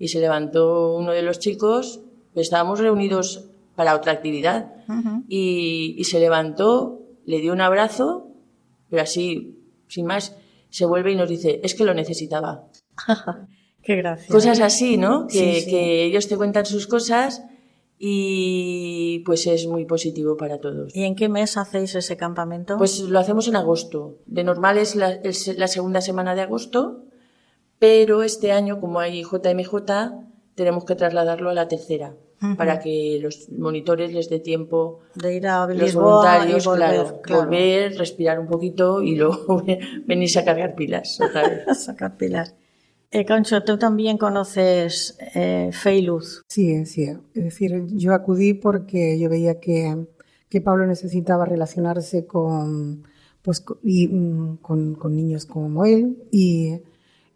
[0.00, 2.00] y se levantó uno de los chicos,
[2.32, 3.44] pues estábamos reunidos
[3.76, 4.72] para otra actividad
[5.28, 8.26] y, y se levantó, le dio un abrazo,
[8.90, 10.36] pero así, sin más,
[10.70, 12.66] se vuelve y nos dice, es que lo necesitaba.
[13.84, 14.28] Qué gracia.
[14.28, 15.26] Cosas así, ¿no?
[15.28, 17.44] Que, ellos te cuentan sus cosas
[17.98, 20.94] y pues es muy positivo para todos.
[20.96, 22.78] ¿Y en qué mes hacéis ese campamento?
[22.78, 24.16] Pues lo hacemos en agosto.
[24.26, 27.04] De normal es la, segunda semana de agosto,
[27.78, 29.74] pero este año, como hay JMJ,
[30.54, 32.14] tenemos que trasladarlo a la tercera.
[32.58, 38.38] Para que los monitores les dé tiempo de ir a los voluntarios, volver, volver, respirar
[38.38, 39.64] un poquito y luego
[40.06, 41.64] venirse a cargar pilas otra vez.
[41.68, 42.54] a sacar pilas.
[43.14, 46.04] Eh, Concho, tú también conoces eh, Fe.
[46.48, 47.04] Sí, sí.
[47.32, 50.08] Es decir, yo acudí porque yo veía que,
[50.48, 53.04] que Pablo necesitaba relacionarse con,
[53.40, 56.80] pues, mm, con, niños como él y,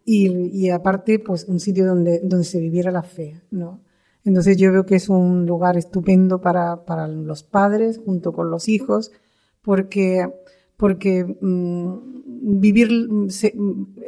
[0.05, 3.81] y, y, aparte, pues un sitio donde, donde se viviera la fe, ¿no?
[4.25, 8.69] Entonces yo veo que es un lugar estupendo para, para los padres junto con los
[8.69, 9.13] hijos
[9.63, 10.29] porque
[10.79, 12.89] porque mm, vivir,
[13.31, 13.53] se,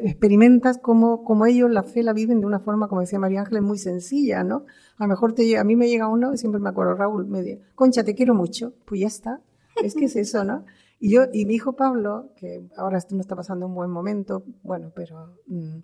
[0.03, 3.63] experimentas como, como ellos la fe la viven de una forma, como decía María Ángeles,
[3.63, 4.65] muy sencilla, ¿no?
[4.97, 7.61] A lo mejor te, a mí me llega uno, siempre me acuerdo, Raúl, me dice,
[7.75, 9.41] Concha, te quiero mucho, pues ya está,
[9.83, 10.65] es que es eso, ¿no?
[10.99, 14.45] Y yo, y mi hijo Pablo, que ahora esto no está pasando un buen momento,
[14.63, 15.79] bueno, pero mm,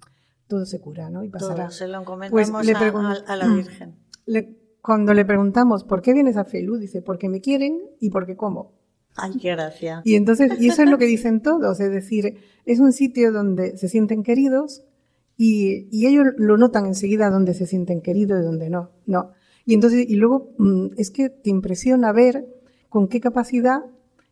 [0.47, 1.25] todo se cura, ¿no?
[1.25, 1.65] Y pasará.
[1.65, 3.97] Todo se lo Pues encomendamos le a- pregun- a, a la Virgen.
[4.27, 6.77] Le- cuando le preguntamos, ¿por qué vienes a Felú?
[6.79, 8.76] Dice, porque me quieren y porque como.
[9.17, 10.03] Ay, qué gracia.
[10.05, 13.77] Y entonces, y eso es lo que dicen todos, es decir, es un sitio donde
[13.77, 14.83] se sienten queridos
[15.37, 19.33] y, y ellos lo notan enseguida donde se sienten queridos y donde no, no.
[19.65, 22.47] Y entonces, y luego mm, es que te impresiona ver
[22.89, 23.81] con qué capacidad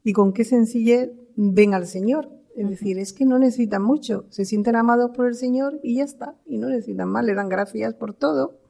[0.03, 2.31] y con qué sencillez ven al Señor.
[2.57, 6.05] Es decir, es que no necesitan mucho, se sienten amados por el Señor y ya
[6.05, 8.61] está, y no necesitan más, le dan gracias por todo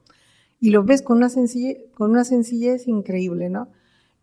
[0.59, 3.69] y los ves con una sencillez, con una sencillez increíble, ¿no?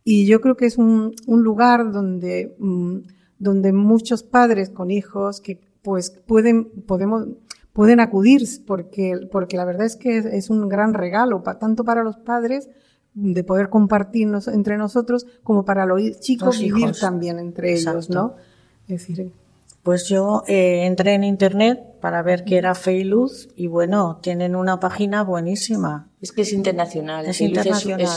[0.05, 2.97] Y yo creo que es un, un lugar donde, mm,
[3.39, 7.27] donde muchos padres con hijos que pues pueden, podemos,
[7.73, 11.85] pueden acudir porque, porque la verdad es que es, es un gran regalo, pa- tanto
[11.85, 12.69] para los padres
[13.15, 17.01] de poder compartirnos entre nosotros como para los chicos Los vivir hijos.
[17.01, 18.09] también entre ellos.
[18.11, 18.37] ¿no?
[18.89, 19.33] Es decir,
[19.83, 24.19] Pues yo eh, entré en internet para ver qué era Fe y Luz y bueno,
[24.23, 26.09] tienen una página buenísima.
[26.21, 27.27] Es que es internacional.
[27.27, 28.09] Es internacional.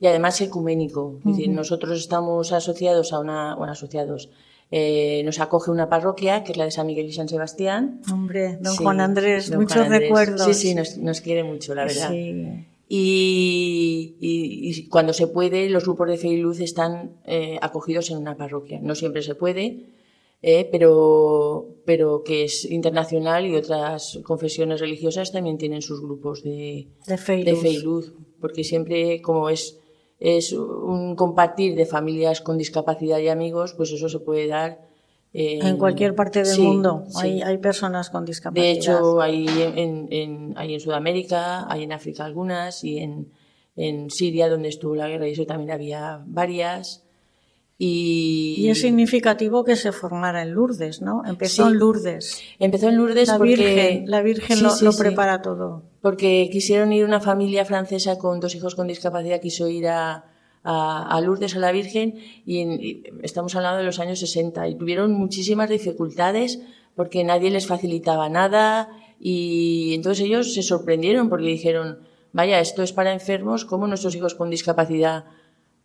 [0.00, 1.18] Y además ecuménico.
[1.20, 4.30] Es decir, nosotros estamos asociados a una, bueno, asociados.
[4.72, 8.00] Eh, nos acoge una parroquia, que es la de San Miguel y San Sebastián.
[8.12, 10.02] Hombre, don Sí, Juan Andrés, don muchos Juan Andrés.
[10.08, 10.42] recuerdos.
[10.46, 12.10] Sí, sí, nos, nos quiere mucho, la verdad.
[12.10, 12.66] Sí.
[12.92, 18.10] Y, y- y cuando se puede, los grupos de fe y luz están eh, acogidos
[18.10, 18.78] en una parroquia.
[18.82, 19.86] No siempre se puede,
[20.42, 26.88] eh, pero, pero que es internacional y otras confesiones religiosas también tienen sus grupos de,
[27.06, 29.78] De Fe y de fe y luz, porque siempre como es,
[30.20, 34.86] es un compartir de familias con discapacidad y amigos, pues eso se puede dar
[35.32, 37.18] En cualquier parte del sí, mundo sí.
[37.20, 38.64] hay, hay personas con discapacidad.
[38.64, 43.32] De hecho, hay en, en- hay en Sudamérica, hay en África algunas, y en,
[43.76, 47.04] en Siria, donde estuvo la guerra, y eso también había varias.
[47.82, 51.22] Y, y es significativo que se formara en Lourdes, ¿no?
[51.24, 51.72] Empezó Sí.
[51.72, 52.42] en Lourdes.
[52.58, 55.82] empezó en Lourdes La porque, Virgen, la Virgen Sí, lo, sí, lo prepara todo.
[56.02, 60.26] porque quisieron ir una familia francesa con dos hijos con discapacidad, quiso ir a,
[60.62, 64.68] a, a Lourdes, a la Virgen, y, en- y estamos hablando de los años 60,
[64.68, 66.60] y tuvieron muchísimas dificultades
[66.94, 72.00] porque nadie les facilitaba nada, y entonces ellos se sorprendieron porque dijeron,
[72.34, 75.24] vaya, esto es para enfermos, ¿cómo nuestros hijos con discapacidad,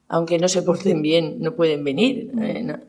[0.07, 2.31] aunque no se porten bien, no pueden venir?
[2.41, 2.79] Eh, no.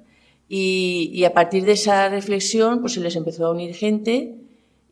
[0.48, 4.37] Y, y a partir de esa reflexión, pues se les empezó a unir gente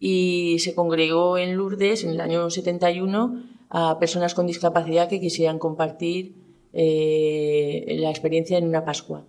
[0.00, 5.58] y se congregó en Lourdes en el año 71 a personas con discapacidad que quisieran
[5.58, 6.34] compartir
[6.72, 9.24] eh, la experiencia en una Pascua.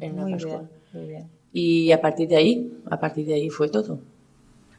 [0.00, 0.58] en una Muy Pascua.
[0.58, 1.28] bien, muy bien.
[1.52, 3.98] Y a partir de ahí, a partir de ahí fue todo.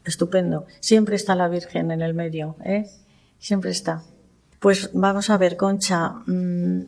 [0.04, 0.64] Estupendo.
[0.80, 2.86] Siempre está la Virgen en el medio, ¿eh?
[3.38, 4.02] Siempre está.
[4.58, 6.82] Pues vamos a ver, Concha, mm,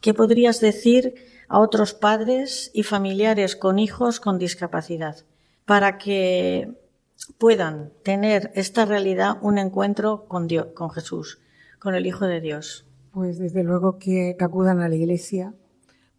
[0.00, 1.14] ¿qué podrías decir
[1.48, 5.24] a otros padres y familiares con hijos con discapacidad
[5.64, 6.72] para que
[7.38, 11.40] puedan tener esta realidad un encuentro con Dios, con Jesús,
[11.78, 12.86] con el Hijo de Dios?
[13.12, 15.54] Pues desde luego que, acudan a la iglesia,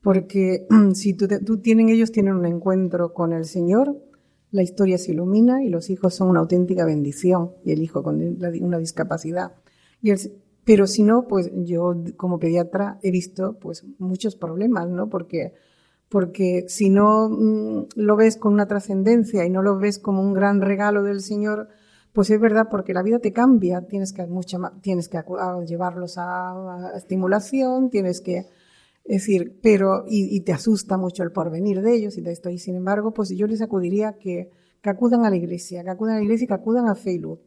[0.01, 1.27] porque si tú,
[1.61, 3.97] tienen, ellos tienen un encuentro con el Señor,
[4.51, 8.21] la historia se ilumina y los hijos son una auténtica bendición, y el hijo con
[8.61, 9.53] una discapacidad.
[10.01, 10.11] Y
[10.65, 15.09] pero si no, pues yo como pediatra he visto pues muchos problemas, ¿no?
[15.09, 15.53] Porque,
[16.09, 20.33] porque si no mm, lo ves con una trascendencia y no lo ves como un
[20.33, 21.69] gran regalo del Señor,
[22.13, 25.23] pues es verdad, porque la vida te cambia, tienes que, mucha, tienes que a
[25.65, 28.47] llevarlos a, estimulación, tienes que,
[29.05, 32.75] decir, pero, y, te asusta mucho el porvenir de ellos y de esto, y sin
[32.75, 36.23] embargo, pues yo les acudiría que, que acudan a la iglesia, que acudan a la
[36.23, 37.39] iglesia y que acudan a Luz,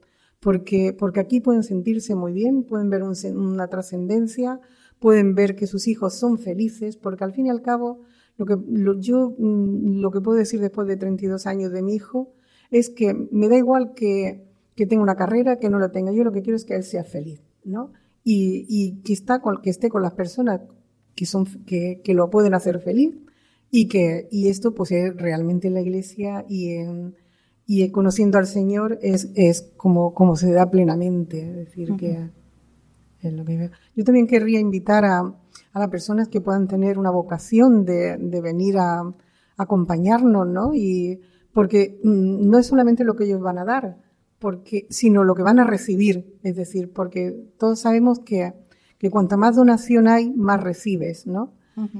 [0.44, 4.61] porque, porque aquí pueden sentirse muy bien, pueden ver un una trascendencia,
[4.98, 8.02] pueden ver que sus hijos son felices, porque al fin y al cabo,
[8.37, 8.57] lo que,
[8.98, 12.35] yo mm, lo que puedo decir después de 32 años de mi hijo
[12.71, 14.44] es que me da igual que,
[14.77, 16.85] que tenga una carrera, que no la tenga, yo lo que quiero es que él
[16.85, 17.92] sea feliz, ¿no?
[18.23, 20.60] Y, y que, está con, que esté con las personas
[21.14, 23.16] que, son, que, que lo pueden hacer feliz
[23.71, 27.14] y que y esto pues es realmente en la iglesia y en,
[27.67, 32.31] y en conociendo al Señor es, es como, como se da plenamente, es decir, que
[33.21, 33.71] es lo que veo.
[33.96, 38.40] Yo también querría invitar a, a las personas que puedan tener una vocación de, de
[38.40, 39.15] venir a, a
[39.56, 40.75] acompañarnos, ¿no?
[40.75, 41.21] Y
[41.52, 43.96] porque mm, no es solamente lo que ellos van a dar,
[44.38, 48.52] porque, sino lo que van a recibir, es decir, porque todos sabemos que,
[48.98, 51.52] que cuanta más donación hay, más recibes, ¿no?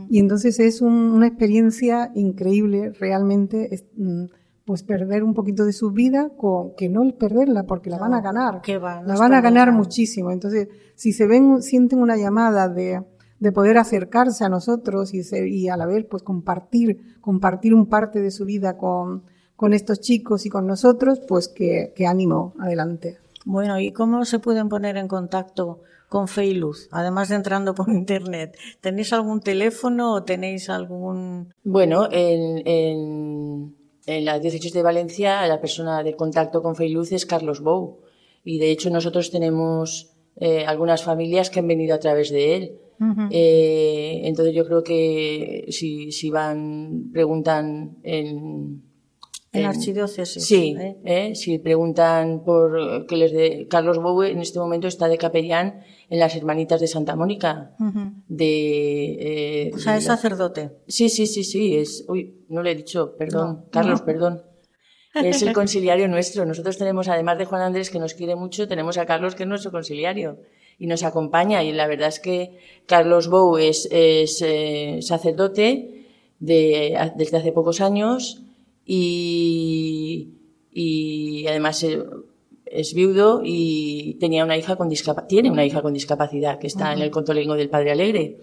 [0.09, 4.27] Y entonces es una experiencia increíble, realmente, mm,
[4.65, 8.21] pues perder un poquito de su vida, con, que no perderla, porque la van a
[8.21, 8.63] ganar.
[8.67, 10.31] la van a ganar muchísimo.
[10.31, 13.03] Entonces, si se ven, sienten una llamada de,
[13.41, 18.21] de poder acercarse a nosotros y, y a la vez pues compartir, compartir un parte
[18.21, 19.25] de su vida con,
[19.57, 23.19] con estos chicos y con nosotros, pues que, que ánimo, adelante.
[23.45, 27.75] Bueno, ¿y cómo se pueden poner en contacto con Fe y Luz, además de entrando
[27.75, 28.57] por internet?
[28.81, 31.53] ¿Tenéis algún teléfono o tenéis algún...?
[31.63, 33.75] Bueno, en, en,
[34.07, 37.61] en la diócesis de Valencia la persona de contacto con Fe y Luz es Carlos
[37.61, 38.01] Bou.
[38.45, 42.79] Y de hecho nosotros tenemos eh, algunas familias que han venido a través de él.
[43.31, 48.83] eh, entonces yo creo que si, si van, preguntan en,
[49.55, 50.45] en, archidiócesis.
[50.45, 50.97] Sí, ¿eh?
[51.05, 51.35] ¿eh?
[51.35, 56.19] si preguntan por que les de Carlos Bowe, en este momento está de capellán en
[56.19, 57.73] las Hermanitas de Santa Mónica.
[58.29, 60.73] de, eh, o sea, es sacerdote.
[60.87, 61.77] Sí, sí, sí, sí.
[61.77, 64.43] Es, uy, no le he dicho, perdón, Carlos, perdón.
[65.15, 66.45] Es el conciliario nuestro.
[66.45, 69.49] Nosotros tenemos, además de Juan Andrés, que nos quiere mucho, tenemos a Carlos, que es
[69.49, 70.39] nuestro conciliario
[70.79, 71.63] y nos acompaña.
[71.63, 76.07] Y la verdad es que Carlos Bou es, es eh, sacerdote
[76.41, 78.43] de, desde hace pocos años
[78.85, 80.29] y,
[80.73, 82.03] y además eh,
[82.67, 84.91] es viudo y tenía una hija con
[85.29, 88.39] tiene una hija con discapacidad que está en el contolengo del Padre Alegre.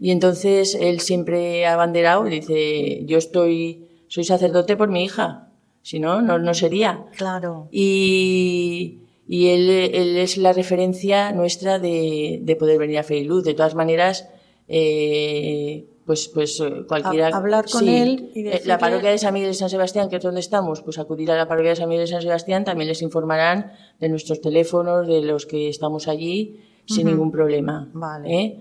[0.00, 5.52] Y entonces él siempre ha abanderado y dice, yo estoy, soy sacerdote por mi hija,
[5.82, 7.04] si no, no, no sería.
[7.16, 7.68] Claro.
[7.70, 13.24] Y, y él, él es la referencia nuestra de, de poder venir a Fe y
[13.24, 13.44] Luz.
[13.44, 14.28] De todas maneras,
[14.66, 17.28] eh, pues, pues eh, cualquiera.
[17.28, 18.68] hablar con él y eh, decirle...
[18.68, 21.36] La parroquia de San Miguel de San Sebastián, que es donde estamos, pues acudir a
[21.36, 25.22] la parroquia de San Miguel de San Sebastián, también les informarán de nuestros teléfonos, de
[25.22, 27.88] los que estamos allí, sin ningún problema.
[27.92, 28.34] Vale.
[28.34, 28.58] ¿eh?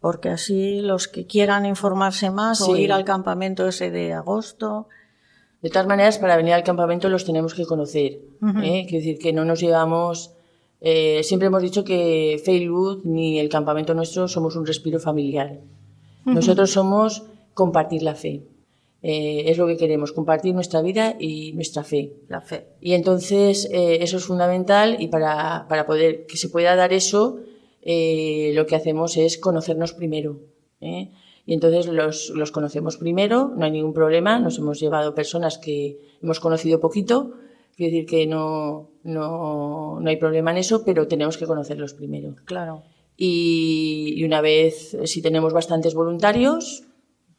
[0.00, 4.88] Porque así los que quieran informarse más o ir al campamento ese de agosto.
[5.62, 8.20] De todas maneras, para venir al campamento los tenemos que conocer.
[8.62, 8.86] ¿eh?
[8.88, 10.32] Quiero decir que no nos llevamos.
[10.80, 15.60] Eh, siempre hemos dicho que Facebook ni el campamento nuestro somos un respiro familiar.
[16.26, 17.24] Nosotros somos
[17.54, 18.42] compartir la fe.
[19.02, 22.14] Eh, es lo que queremos, compartir nuestra vida y nuestra fe.
[22.28, 22.66] La fe.
[22.80, 27.38] Y entonces eh, eso es fundamental y para, para, poder que se pueda dar eso,
[27.82, 30.40] eh, lo que hacemos es conocernos primero.
[30.80, 31.12] ¿eh?
[31.46, 36.00] Y entonces los, los conocemos primero, no hay ningún problema, nos hemos llevado personas que
[36.20, 37.34] hemos conocido poquito,
[37.76, 42.34] quiero decir que no, no, no hay problema en eso, pero tenemos que conocerlos primero.
[42.44, 42.82] Claro.
[43.16, 46.84] Y, y, una vez, si tenemos bastantes voluntarios,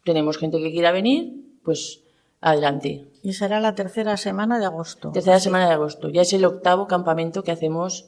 [0.03, 2.01] tenemos gente que quiera venir, pues
[2.41, 3.05] adelante.
[3.23, 5.11] Y será la tercera semana de agosto.
[5.11, 6.09] Tercera semana de agosto.
[6.09, 8.05] Ya es el octavo campamento que hacemos.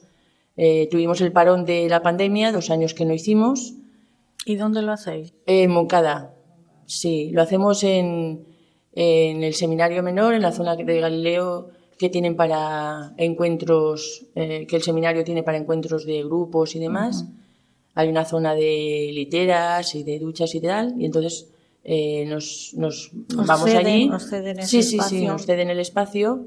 [0.56, 3.74] Eh, tuvimos el parón de la pandemia, dos años que no hicimos.
[4.46, 5.34] ¿Y dónde lo hacéis?
[5.46, 6.34] En Moncada.
[6.86, 8.46] Sí, lo hacemos en,
[8.92, 11.68] en el seminario menor, en la zona de Galileo
[11.98, 17.22] que tienen para encuentros, eh, que el seminario tiene para encuentros de grupos y demás.
[17.22, 17.40] Uh -huh
[17.94, 21.48] hay una zona de literas y de duchas y tal, y entonces
[21.82, 24.08] eh, nos, nos vamos ceden, allí.
[24.08, 25.18] Nos ceden ese sí, sí, espacio.
[25.18, 26.44] sí, nos ceden el espacio.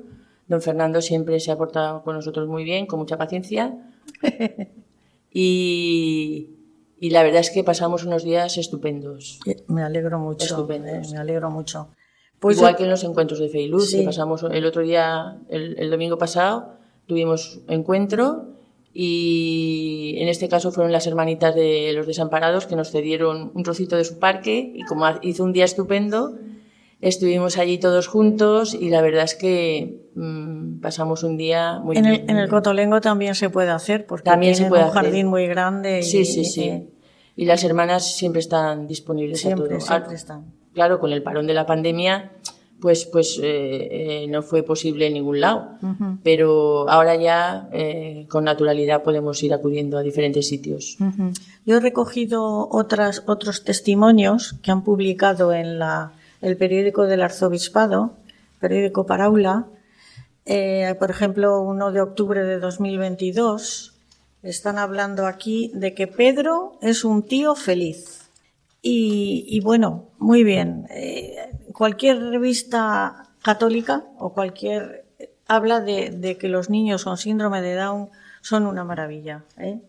[0.48, 3.78] Don Fernando siempre se ha portado con nosotros muy bien, con mucha paciencia.
[5.32, 6.50] y,
[7.00, 9.40] y la verdad es que pasamos unos días estupendos.
[9.68, 10.46] Me alegro mucho.
[10.46, 11.12] Estupendos.
[11.12, 11.90] Me alegro mucho.
[12.40, 12.78] Pues Igual yo...
[12.78, 14.00] que en los encuentros de Fe y Luz, sí.
[14.00, 16.74] que pasamos el otro día, el, el domingo pasado,
[17.08, 18.54] tuvimos encuentro
[18.94, 19.63] y
[20.22, 24.04] en este caso fueron las hermanitas de los desamparados que nos cedieron un trocito de
[24.04, 26.38] su parque y como hizo un día estupendo,
[27.02, 32.04] estuvimos allí todos juntos y la verdad es que mmm, pasamos un día muy en
[32.04, 32.16] bien.
[32.16, 35.04] El, en el Cotolengo también se puede hacer porque también se puede un hacer.
[35.04, 36.00] jardín muy grande.
[36.00, 36.64] Y, sí, sí, sí.
[36.64, 36.88] Eh,
[37.36, 39.88] y las hermanas siempre están disponibles siempre, a todo.
[39.88, 40.54] Siempre están.
[40.74, 42.32] Claro, con el parón de la pandemia
[42.84, 45.70] pues, pues eh, eh, no fue posible en ningún lado.
[45.82, 46.18] Uh -huh.
[46.22, 50.98] Pero ahora ya eh, con naturalidad podemos ir acudiendo a diferentes sitios.
[51.00, 51.40] Uh -huh.
[51.66, 56.12] Yo he recogido otras, otros testimonios que han publicado en la,
[56.42, 58.12] el periódico del Arzobispado,
[58.60, 59.68] periódico Paraula.
[61.00, 63.94] Por ejemplo, uno de octubre de 2022.
[64.44, 68.24] Están hablando aquí de que Pedro es un tío feliz.
[68.82, 70.86] Y, y, bueno, muy bien.
[70.90, 71.36] Eh,
[71.74, 75.06] cualquier revista católica o cualquier
[75.48, 78.10] habla de, que los niños con síndrome de Down
[78.42, 79.44] son una maravilla.
[79.58, 79.82] ¿eh?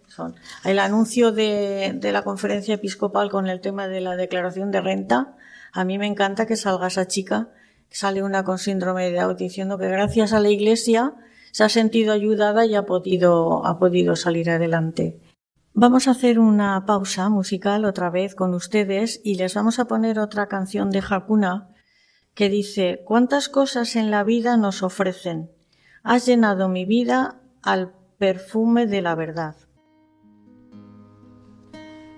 [0.64, 5.36] El anuncio de, la conferencia episcopal con el tema de la declaración de renta,
[5.72, 7.48] a mí me encanta que salga esa chica,
[7.90, 11.14] sale una con síndrome de Down diciendo que gracias a la Iglesia
[11.52, 15.20] se ha sentido ayudada y ha podido, ha podido salir adelante.
[15.72, 20.20] Vamos a hacer una pausa musical otra vez con ustedes y les vamos a poner
[20.20, 21.73] otra canción de Hakuna
[22.34, 25.50] que dice, ¿cuántas cosas en la vida nos ofrecen?
[26.02, 29.56] Has llenado mi vida al perfume de la verdad.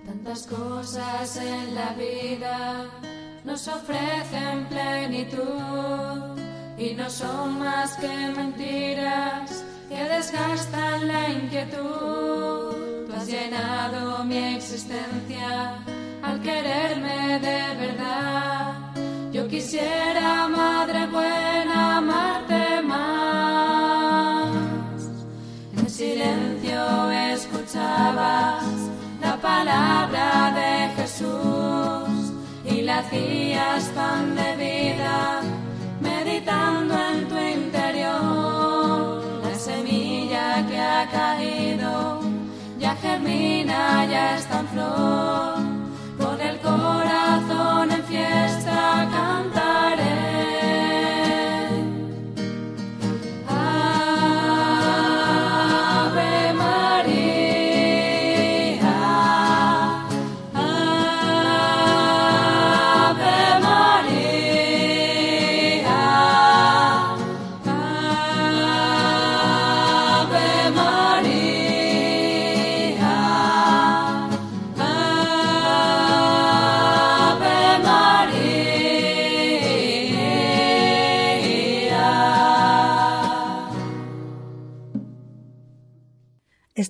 [0.05, 2.87] Tantas cosas en la vida
[3.45, 6.41] nos ofrecen plenitud
[6.79, 13.07] y no son más que mentiras que desgastan la inquietud.
[13.07, 15.79] Tú has llenado mi existencia
[16.23, 18.46] al quererme de verdad.
[19.57, 24.53] Quisiera, madre buena, amarte más.
[25.79, 28.67] En silencio escuchabas
[29.19, 32.35] la palabra de Jesús
[32.67, 35.41] y la hacías pan de vida,
[36.03, 39.23] meditando en tu interior.
[39.43, 42.21] La semilla que ha caído
[42.79, 45.46] ya germina, ya está en flor.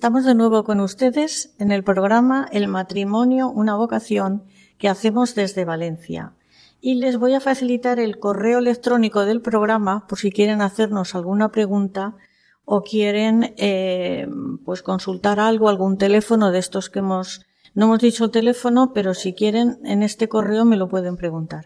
[0.07, 4.45] Estamos de nuevo con ustedes en el programa El matrimonio, una vocación
[4.77, 6.31] que hacemos desde Valencia.
[6.79, 11.51] Y les voy a facilitar el correo electrónico del programa por si quieren hacernos alguna
[11.51, 12.15] pregunta
[12.63, 14.29] o quieren eh,
[14.63, 17.45] pues consultar algo, algún teléfono de estos que hemos
[17.75, 21.65] no hemos dicho el teléfono, pero si quieren en este correo me lo pueden preguntar.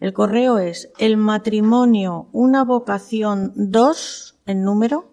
[0.00, 5.12] El correo es el matrimonio una vocación 2 en número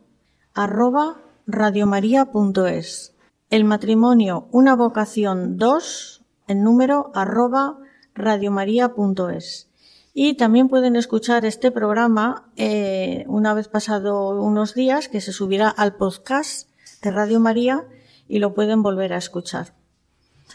[0.56, 3.16] arroba radiomaria.es.
[3.50, 7.78] El matrimonio una vocación 2 en número arroba
[8.16, 9.70] radiomaria.es.
[10.14, 15.70] Y también pueden escuchar este programa eh, una vez pasado unos días que se subirá
[15.70, 16.70] al podcast
[17.02, 17.86] de Radio María
[18.28, 19.76] y lo pueden volver a escuchar.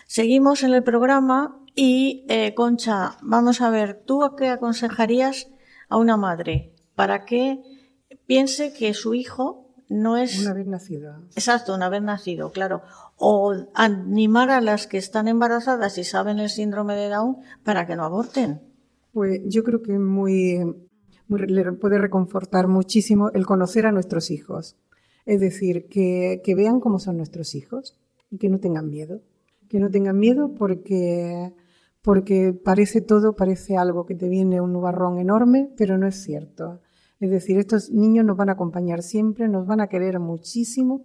[0.07, 5.49] Seguimos en el programa y, eh, Concha, vamos a ver, ¿tú qué aconsejarías
[5.89, 7.61] a una madre para que
[8.27, 10.41] piense que su hijo no es...
[10.41, 11.17] Una vez nacido.
[11.35, 12.81] Exacto, una vez nacido, claro.
[13.17, 17.97] O animar a las que están embarazadas y saben el síndrome de Down para que
[17.97, 18.63] no aborten.
[19.13, 20.61] Pues yo creo que muy,
[21.29, 24.77] muy- le puede reconfortar muchísimo el conocer a nuestros hijos.
[25.27, 27.99] Es decir, que, que vean cómo son nuestros hijos
[28.31, 29.21] y que no tengan miedo.
[29.69, 31.53] Que no tengan miedo porque,
[32.03, 36.81] porque parece todo, parece algo que te viene un nubarrón enorme, pero no es cierto.
[37.21, 41.05] Es decir, estos niños nos van a acompañar siempre, nos van a querer muchísimo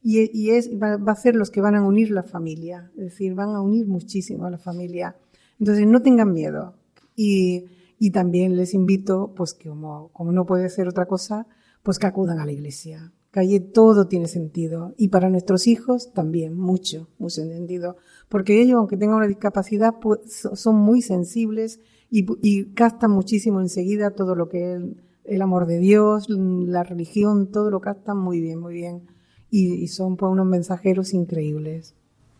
[0.00, 2.90] y, es, va, a ser los que van a unir la familia.
[2.96, 5.16] Es decir, van a unir muchísimo a la familia.
[5.58, 6.74] Entonces, no tengan miedo.
[7.16, 7.66] Y,
[8.12, 11.48] también les invito, pues que como, no puede ser otra cosa,
[11.82, 13.12] pues que acudan a la iglesia.
[13.32, 14.94] Allí todo tiene sentido.
[14.96, 17.96] Y para nuestros hijos también, mucho, mucho sentido.
[18.28, 21.80] Porque ellos, aunque tengan una discapacidad, pues, so- son muy sensibles
[22.10, 24.80] y, y captan muchísimo enseguida todo lo que
[25.28, 29.06] el amor de Dios, la religión, todo lo captan muy bien, muy bien.
[29.50, 31.94] Y, y son pues unos mensajeros increíbles.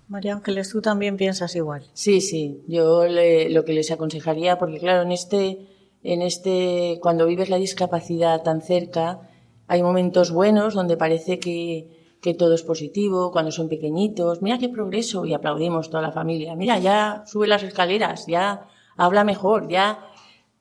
[0.09, 1.84] María Ángeles, tú también piensas igual.
[1.93, 5.66] Sí, sí, yo le- lo que les aconsejaría, porque claro, en este,
[6.03, 9.20] en este, cuando vives la discapacidad tan cerca,
[9.66, 14.70] hay momentos buenos donde parece que, que todo es positivo, cuando son pequeñitos, mira qué
[14.70, 18.66] progreso, y aplaudimos toda la familia, mira, ya sube las escaleras, ya
[18.97, 19.99] habla mejor, ya,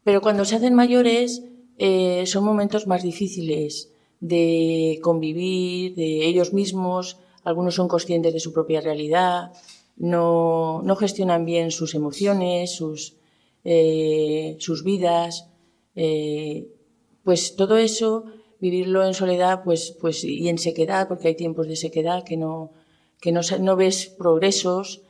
[0.04, 1.44] pero cuando se hacen mayores,
[1.78, 8.52] eh, son momentos más difíciles de convivir, de ellos mismos, algunos son conscientes de su
[8.52, 9.52] propia realidad,
[9.96, 13.16] no, no gestionan bien sus emociones, sus,
[13.64, 15.50] eh, sus vidas,
[15.96, 16.68] eh,
[17.24, 18.26] pues todo eso,
[18.60, 22.72] vivirlo en soledad pues, pues, y en sequedad, porque hay tiempos de sequedad que no,
[23.20, 25.02] que no, no ves progresos.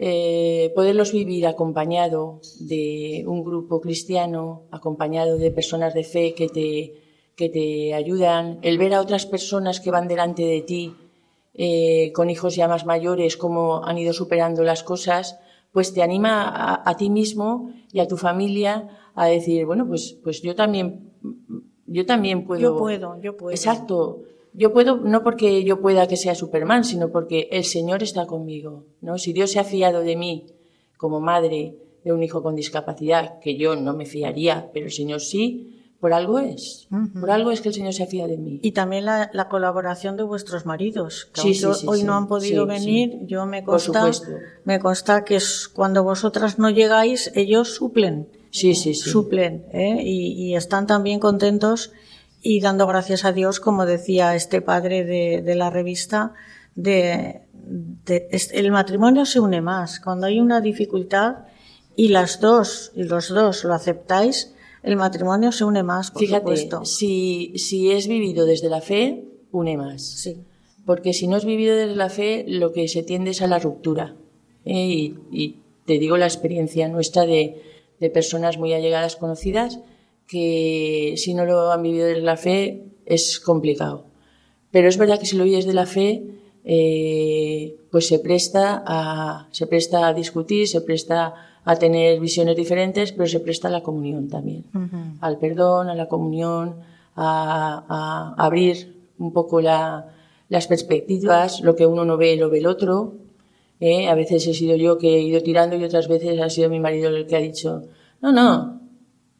[0.00, 6.94] Eh, poderlos vivir acompañado de un grupo cristiano, acompañado de personas de fe que te,
[7.34, 10.94] que te ayudan, el ver a otras personas que van delante de ti,
[11.54, 15.40] eh, con hijos ya más mayores, cómo han ido superando las cosas,
[15.72, 20.16] pues te anima a, a ti mismo y a tu familia a decir, bueno, pues,
[20.22, 21.10] pues yo también,
[21.86, 22.60] yo también puedo.
[22.60, 23.50] Yo puedo, yo puedo.
[23.50, 24.20] Exacto.
[24.52, 28.84] Yo puedo, no porque yo pueda que sea Superman, sino porque el Señor está conmigo,
[29.00, 29.18] ¿no?
[29.18, 30.46] Si Dios se ha fiado de mí
[30.96, 35.20] como madre de un hijo con discapacidad, que yo no me fiaría, pero el Señor
[35.20, 36.86] sí, por algo es.
[37.20, 38.60] Por algo es que el Señor se fía de mí.
[38.62, 42.14] Y también la, la colaboración de vuestros maridos, que Sí, aunque sí, sí, hoy no
[42.14, 44.08] han podido venir, yo me consta,
[44.64, 49.10] me consta que es cuando vosotras no llegáis, ellos suplen, Sí, sí, sí.
[49.10, 50.00] suplen, ¿eh?
[50.02, 51.92] y, y están también contentos
[52.40, 56.34] y dando gracias a Dios, como decía este padre de, de la revista,
[56.74, 60.00] de, de- el matrimonio se une más.
[60.00, 61.46] Cuando hay una dificultad
[61.96, 66.40] y las dos, y los dos lo aceptáis, el matrimonio se une más, por Fíjate,
[66.42, 66.84] supuesto.
[66.84, 70.02] si, si es vivido desde la fe, une más.
[70.02, 70.38] Sí.
[70.86, 73.58] Porque si no es vivido desde la fe, lo que se tiende es a la
[73.58, 74.14] ruptura.
[74.64, 74.86] ¿eh?
[74.86, 77.60] Y, y te digo la experiencia nuestra de,
[77.98, 79.80] de personas muy allegadas, conocidas,
[80.28, 84.04] que si no lo han vivido desde la fe es complicado.
[84.70, 86.22] Pero es verdad que si lo vives de la fe,
[86.64, 93.12] eh, pues se presta, a, se presta a discutir, se presta a tener visiones diferentes,
[93.12, 94.64] pero se presta a la comunión también.
[95.20, 96.76] Al perdón, a la comunión,
[97.16, 100.14] a, a abrir un poco la-
[100.50, 103.14] las perspectivas, lo que uno no ve, lo ve el otro.
[103.80, 104.08] ¿eh?
[104.08, 106.80] A veces he sido yo que he ido tirando y otras veces ha sido mi
[106.80, 107.82] marido el que ha dicho,
[108.22, 108.80] no, no,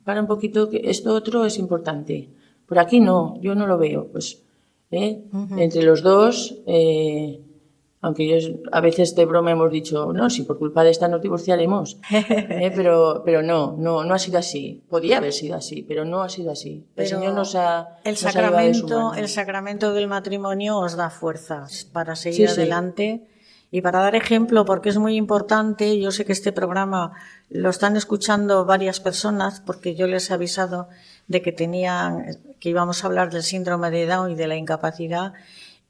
[0.09, 2.31] para un poquito, que esto otro es importante.
[2.67, 4.09] Por aquí no, yo no lo veo.
[4.11, 4.43] Pues
[4.91, 5.21] ¿eh?
[5.59, 7.43] entre los dos, eh,
[8.01, 8.37] aunque yo
[8.73, 11.99] a veces de broma hemos dicho, no, si por culpa de esta nos divorciaremos.
[12.11, 12.73] ¿eh?
[12.75, 14.83] Pero, pero no, no, no ha sido así.
[14.89, 16.77] Podía haber sido así, pero no ha sido así.
[16.77, 19.15] El Pero Señor nos ha, el nos ha llevado de su sacramento, mano.
[19.15, 23.21] el sacramento del matrimonio os da fuerzas para seguir Sí, sí.
[23.71, 26.01] Y para dar ejemplo, porque es muy importante.
[26.01, 27.13] Yo sé que este programa
[27.51, 30.89] lo están escuchando varias personas, porque yo les he avisado
[31.27, 35.35] de que tenían, que íbamos a hablar del síndrome de Down y de la incapacidad.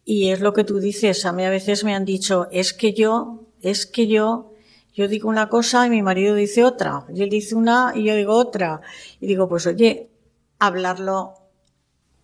[0.04, 1.24] Y es lo que tú dices.
[1.24, 4.52] A mí a veces me han dicho, es que yo, es que yo,
[4.92, 7.04] yo digo una cosa y mi marido dice otra.
[7.14, 8.80] Y él dice una y yo digo otra.
[9.20, 10.10] Y digo, pues oye,
[10.58, 11.34] hablarlo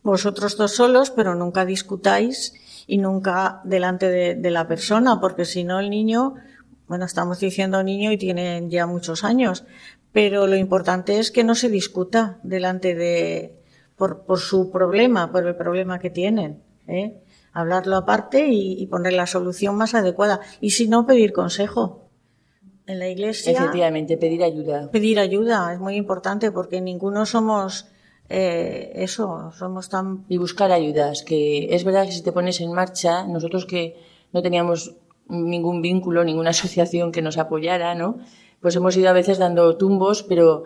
[0.03, 2.55] vosotros dos solos, pero nunca discutáis
[2.87, 6.35] y nunca delante de, de la persona, porque si no el niño,
[6.87, 9.65] bueno, estamos diciendo niño y tienen ya muchos años,
[10.13, 13.57] pero lo importante es que no se discuta delante de,
[13.97, 17.21] por, por su problema, por el problema que tienen, ¿eh?
[17.53, 20.41] Hablarlo aparte y, y poner la solución más adecuada.
[20.61, 22.11] Y si no, pedir consejo.
[22.87, 24.91] En la iglesia Efectivamente, pedir ayuda.
[24.91, 27.87] pedir ayuda es muy importante porque ninguno somos
[28.29, 32.73] eh, eso, somos tan y buscar ayudas, que es verdad que si te pones en
[32.73, 33.97] marcha, nosotros que
[34.33, 34.95] no teníamos
[35.29, 38.19] ningún vínculo, ninguna asociación que nos apoyara, ¿no?
[38.61, 40.65] Pues hemos ido a veces dando tumbos, pero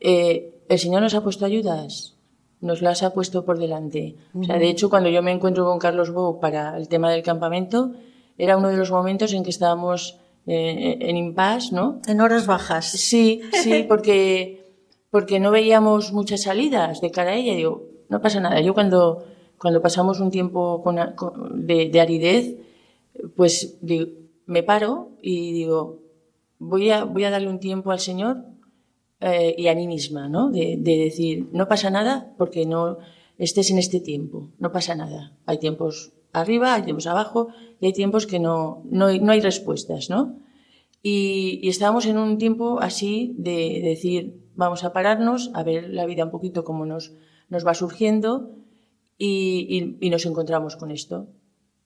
[0.00, 2.16] eh, el Señor nos ha puesto ayudas,
[2.60, 4.16] nos las ha puesto por delante.
[4.34, 7.22] O sea, de hecho, cuando yo me encuentro con Carlos Bou para el tema del
[7.22, 7.92] campamento,
[8.38, 12.00] era uno de los momentos en que estábamos eh, en impasse, ¿no?
[12.06, 12.86] en horas bajas.
[12.86, 14.65] Sí, sí, porque,
[15.16, 17.54] porque no veíamos muchas salidas de cara a ella.
[17.54, 17.74] Digo,
[18.10, 18.60] no pasa nada.
[18.60, 19.24] Yo cuando,
[19.62, 22.44] cuando pasamos un tiempo con, con- de, de aridez,
[23.34, 24.04] pues digo,
[24.44, 24.92] me paro
[25.22, 25.78] y digo,
[26.58, 28.44] voy a, voy a darle un tiempo al Señor
[29.20, 30.50] eh, y a mí misma, ¿no?
[30.50, 32.98] De, de decir, no pasa nada porque no
[33.38, 35.32] estés en este tiempo, no pasa nada.
[35.46, 37.48] Hay tiempos arriba, hay tiempos abajo
[37.80, 40.36] y hay tiempos que no, no, no hay respuestas, ¿no?
[41.02, 45.88] Y, y estábamos en un tiempo así de, de decir, vamos a pararnos, a ver
[45.90, 47.12] la vida un poquito cómo nos,
[47.48, 48.50] nos va surgiendo
[49.18, 51.28] y, y- nos encontramos con esto,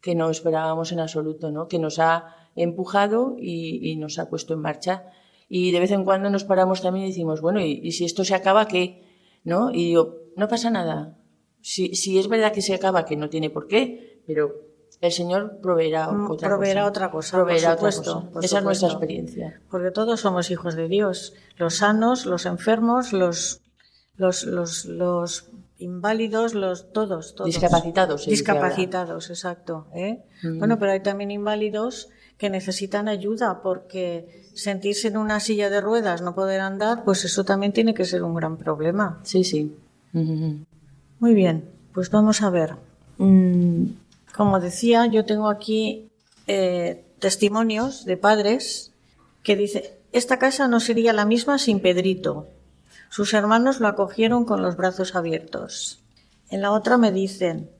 [0.00, 1.68] que no esperábamos en absoluto, ¿no?
[1.68, 5.04] Que nos ha empujado y, y nos ha puesto en marcha.
[5.48, 8.24] Y de vez en cuando nos paramos también y decimos, bueno, ¿y, y si esto
[8.24, 9.04] se acaba, qué?
[9.44, 9.70] ¿No?
[9.70, 11.18] Y digo, no pasa nada.
[11.60, 14.52] Si, si es verdad que se acaba, que no tiene por qué, pero
[15.00, 16.88] el Señor proveerá Mm, otra proveerá cosa.
[16.90, 18.30] otra cosa, por Proveerá otra supuesto, cosa.
[18.32, 19.60] por Esa es nuestra experiencia.
[19.70, 21.34] Porque todos somos hijos de Dios.
[21.56, 23.62] Los sanos, los enfermos, los,
[24.16, 27.46] los, los, los inválidos, los, todos, todos.
[27.46, 29.86] Discapacitados, Discapacitados, exacto.
[29.94, 30.22] ¿eh?
[30.42, 36.20] Bueno, pero hay también inválidos que necesitan ayuda porque sentirse en una silla de ruedas,
[36.22, 39.20] no poder andar, pues eso también tiene que ser un gran problema.
[39.22, 39.74] Sí, sí.
[40.12, 42.76] Muy bien, pues vamos a ver.
[43.18, 43.84] Mm,
[44.34, 46.10] Como decía, yo tengo aquí
[46.46, 48.92] eh, testimonios de padres
[49.42, 52.48] que dicen, esta casa no sería la misma sin Pedrito.
[53.10, 56.00] Sus hermanos lo acogieron con los brazos abiertos.
[56.48, 57.70] En la otra me dicen,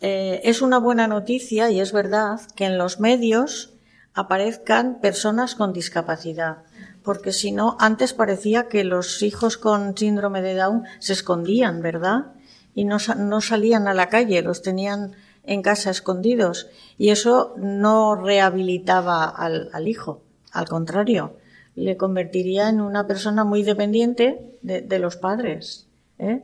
[0.00, 3.72] eh, es una buena noticia y es verdad que en los medios
[4.14, 6.58] aparezcan personas con discapacidad,
[7.02, 12.32] porque si no, antes parecía que los hijos con síndrome de Down se escondían, ¿verdad?
[12.74, 15.14] Y no, no salían a la calle, los tenían
[15.46, 16.68] en casa escondidos
[16.98, 20.20] y eso no rehabilitaba al, al hijo,
[20.52, 21.34] al contrario,
[21.74, 25.86] le convertiría en una persona muy dependiente de, de los padres.
[26.18, 26.40] ¿eh?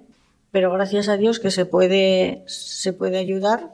[0.51, 3.73] Pero gracias a Dios que se puede, se puede ayudar,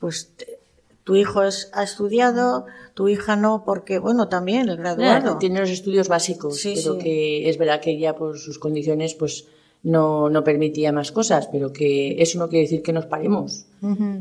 [0.00, 0.58] pues te-
[1.04, 5.38] tu hijo es- ha estudiado, tu hija no, porque, bueno, también el graduado.
[5.38, 7.00] Tiene los estudios básicos, Sí, pero sí.
[7.00, 9.46] que es verdad que ella por sus condiciones pues
[9.82, 13.66] no, no permitía más cosas, pero que eso no quiere decir que nos paremos.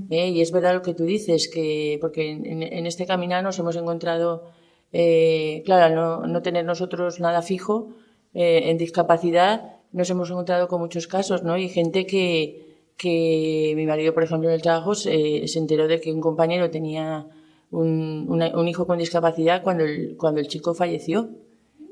[0.09, 0.30] ¿eh?
[0.30, 3.76] Y es verdad lo que tú dices, que porque en, en- este caminar nos hemos
[3.76, 4.45] encontrado,
[4.91, 7.89] eh, claro, no, no tener nosotros nada fijo
[8.34, 11.57] eh, en discapacidad, nos hemos encontrado con muchos casos, ¿no?
[11.57, 12.66] Y gente que,
[12.97, 16.70] que mi marido, por ejemplo, en el trabajo se, se enteró de que un compañero
[16.72, 17.28] tenía
[17.72, 21.30] un, una- un hijo con discapacidad cuando el, cuando el chico falleció.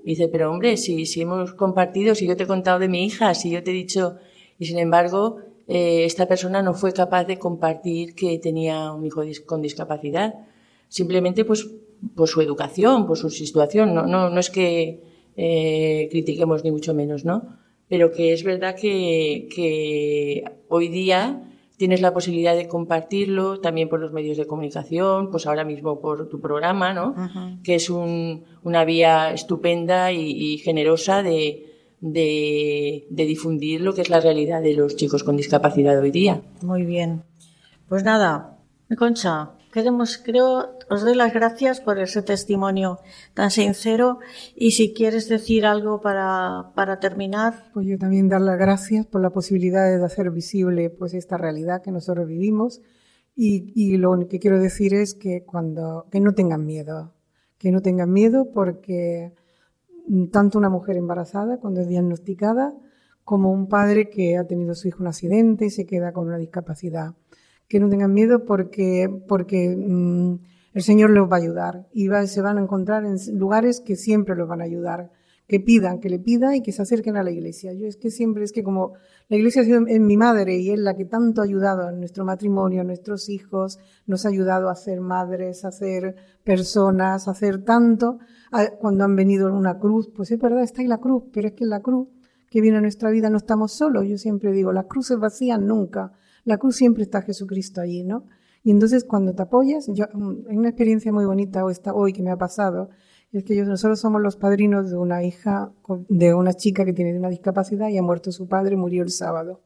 [0.04, 3.34] Dice, pero hombre, si, si hemos compartido, si yo te he contado de mi hija,
[3.34, 4.18] si yo te he dicho,
[4.58, 5.38] y sin embargo,
[5.68, 10.34] eh, esta persona no fue capaz de compartir que tenía un hijo con discapacidad.
[10.88, 11.70] Simplemente, pues,
[12.16, 13.94] por su educación, por su situación.
[13.94, 15.02] No, no, no es que
[15.38, 17.58] eh, critiquemos ni mucho menos, ¿no?
[17.88, 21.49] Pero que es verdad que, que hoy día
[21.80, 26.28] tienes la posibilidad de compartirlo también por los medios de comunicación, pues ahora mismo por
[26.30, 27.16] tu programa, ¿no?
[27.64, 31.66] Que es un- una vía estupenda y, y generosa de,
[32.02, 36.42] de, de difundir lo que es la realidad de los chicos con discapacidad hoy día.
[36.62, 37.24] Muy bien.
[37.88, 38.58] Pues nada,
[38.98, 43.00] Concha, queremos, creo, os doy las gracias por ese testimonio
[43.34, 44.20] tan sincero
[44.56, 47.70] y si quieres decir algo para, para terminar.
[47.74, 51.82] Pues yo también dar las gracias por la posibilidad de hacer visible pues esta realidad
[51.82, 52.82] que nosotros vivimos
[53.36, 57.14] y, y lo único que quiero decir es que cuando que no tengan miedo,
[57.58, 59.34] que no tengan miedo porque
[60.08, 62.74] mm, tanto una mujer embarazada cuando es diagnosticada
[63.24, 66.28] como un padre que ha tenido a su hijo un accidente y se queda con
[66.28, 67.14] una discapacidad.
[67.70, 70.34] Que no tengan miedo porque, porque mm,
[70.74, 74.36] el Señor los va a ayudar y se van a encontrar en lugares que siempre
[74.36, 75.12] los van a ayudar.
[75.48, 77.74] Que pidan, que le pidan y que se acerquen a la iglesia.
[77.74, 78.94] Yo es que siempre es que como
[79.30, 82.00] la iglesia ha sido en mi madre y es la que tanto ha ayudado en
[82.00, 87.32] nuestro matrimonio, a nuestros hijos, nos ha ayudado a ser madres, a ser personas, a
[87.32, 88.20] hacer tanto.
[88.52, 91.48] A- Cuando han venido en una cruz, pues es verdad, está ahí la cruz, pero
[91.48, 92.08] es que en la cruz
[92.52, 94.06] que viene a nuestra vida no estamos solos.
[94.08, 96.12] Yo siempre digo, las cruces vacías nunca.
[96.44, 98.26] La cruz siempre está Jesucristo allí, ¿no?
[98.64, 101.64] Y entonces cuando te apoyas, yo, mm, hay una experiencia muy bonita
[101.94, 102.90] hoy, que me ha pasado,
[103.32, 105.72] es que nosotros somos los padrinos de una hija,
[106.10, 109.62] de una chica que tiene una discapacidad y ha muerto su padre, murió el sábado.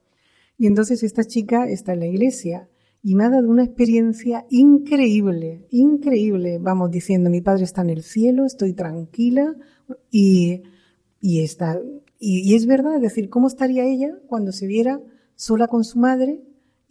[0.57, 2.69] Y entonces esta chica está en la iglesia
[3.01, 6.59] y me ha dado una experiencia increíble, increíble.
[6.59, 9.55] Vamos diciendo, mi padre está en el cielo, estoy tranquila
[10.11, 10.61] y,
[11.19, 11.79] y está,
[12.19, 15.01] y, y es verdad, es decir, ¿cómo estaría ella cuando se viera
[15.35, 16.43] sola con su madre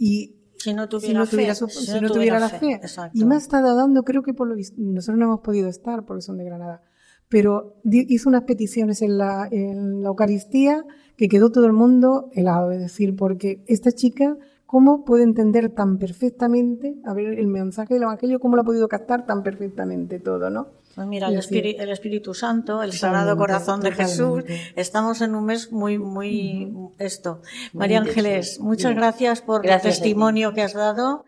[0.04, 2.40] y Si no tuviera si no fe, tuviera, su- si si no no tuviera tuviera
[2.40, 2.66] la fe.
[3.14, 6.04] Y me ha estado dando, creo que por lo visto, nosotros no hemos podido estar
[6.04, 6.82] porque son de Granada,
[7.28, 10.84] pero hizo unas peticiones en la, en la Eucaristía
[11.16, 14.36] que quedó todo el mundo helado, es decir, porque esta chica,
[14.66, 18.88] ¿cómo puede entender tan perfectamente, a ver, el mensaje del Evangelio, cómo lo ha podido
[18.88, 20.68] captar tan perfectamente todo, ¿no?
[20.94, 24.44] Pues mira, el, Espíritu, el Espíritu Santo, el Sagrado Corazón de Jesús,
[24.76, 27.40] estamos en un mes muy, muy esto.
[27.72, 28.00] María.
[28.00, 28.98] Ángeles, muchas Bien.
[28.98, 30.02] gracias por Gracias el ti.
[30.02, 31.24] testimonio que has dado.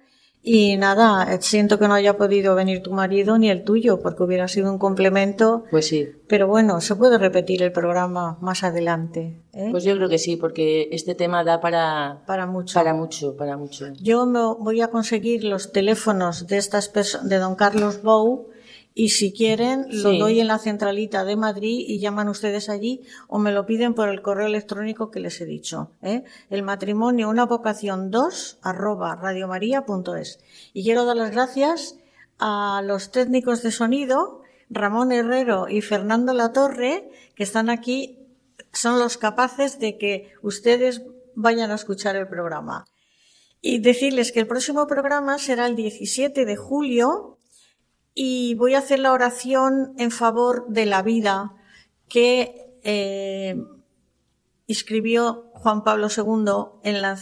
[0.47, 4.25] Y nada, eh, siento que no haya podido venir tu marido ni el tuyo, porque
[4.25, 5.65] hubiera sido un complemento.
[5.71, 9.41] Pues sí, Pero bueno, se puede repetir el programa más adelante.
[9.55, 9.69] ¿eh?
[9.71, 12.75] pues yo creo que sí, porque este tema da para, para mucho.
[12.75, 13.87] para mucho, para mucho.
[14.03, 16.93] Yo me voy a conseguir los teléfonos de estas
[17.23, 18.49] de don Carlos Bou
[18.95, 23.41] y si quieren lo doy en la centralita de Madrid y llaman ustedes allí o
[23.41, 25.91] me lo piden por el correo electrónico que les he dicho.
[26.01, 26.23] ¿eh?
[26.49, 30.39] El matrimonio, una vocación 2 arroba radiomaria.es.
[30.73, 31.97] Y quiero dar las gracias
[32.39, 38.21] a los técnicos de sonido, Ramón Herrero y Fernando Latorre, que están aquí,
[38.73, 41.03] son los capaces de que ustedes
[41.35, 42.87] vayan a escuchar el programa.
[43.61, 47.34] Y decirles que el próximo programa será el 17 de julio
[48.15, 51.55] y voy a hacer la oración en favor de la vida
[52.09, 53.57] que eh,
[54.69, 57.17] escribió Juan Pablo II en la,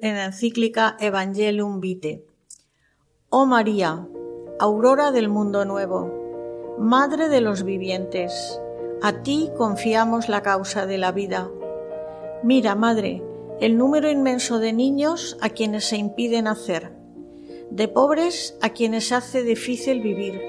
[0.00, 2.24] encíclica Evangelium Vitae.
[3.30, 4.06] Oh María,
[4.60, 6.14] aurora del mundo nuevo,
[6.78, 8.60] Madre de los vivientes,
[9.02, 11.50] a ti confiamos la causa de la vida.
[12.44, 13.24] Mira, Madre,
[13.60, 16.92] el número inmenso de niños a quienes se impide nacer,
[17.70, 20.40] de pobres a quienes hace difícil vivir,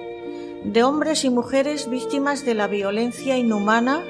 [0.63, 4.03] de hombres y mujeres víctimas de la violencia inhumana,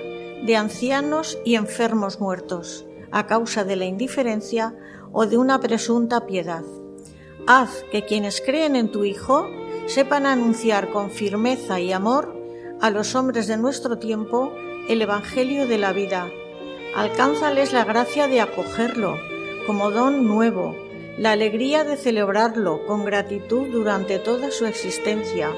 [0.45, 4.75] de ancianos y enfermos muertos, a causa de la indiferencia
[5.11, 6.63] o de una presunta piedad.
[7.47, 9.47] haz que quienes creen en tu Hijo
[9.87, 12.35] sepan anunciar con firmeza y amor
[12.79, 14.53] a los hombres de nuestro tiempo
[14.87, 16.29] el Evangelio de la vida.
[16.95, 19.17] Alcánzales la gracia de acogerlo
[19.65, 20.75] como don nuevo,
[21.19, 25.51] la alegría de celebrarlo con gratitud durante toda su existencia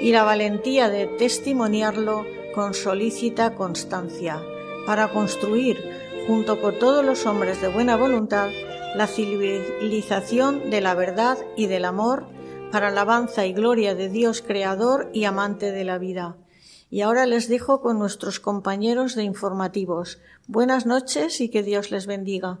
[0.00, 4.40] y la valentía de testimoniarlo con solícita constancia,
[4.86, 5.76] para construir,
[6.28, 8.50] junto con todos los hombres de buena voluntad,
[8.94, 12.26] la civilización de la verdad y del amor
[12.70, 16.36] para alabanza y gloria de Dios Creador y amante de la vida.
[16.90, 20.20] Y ahora les dejo con nuestros compañeros de informativos.
[20.46, 22.60] Buenas noches y que Dios les bendiga.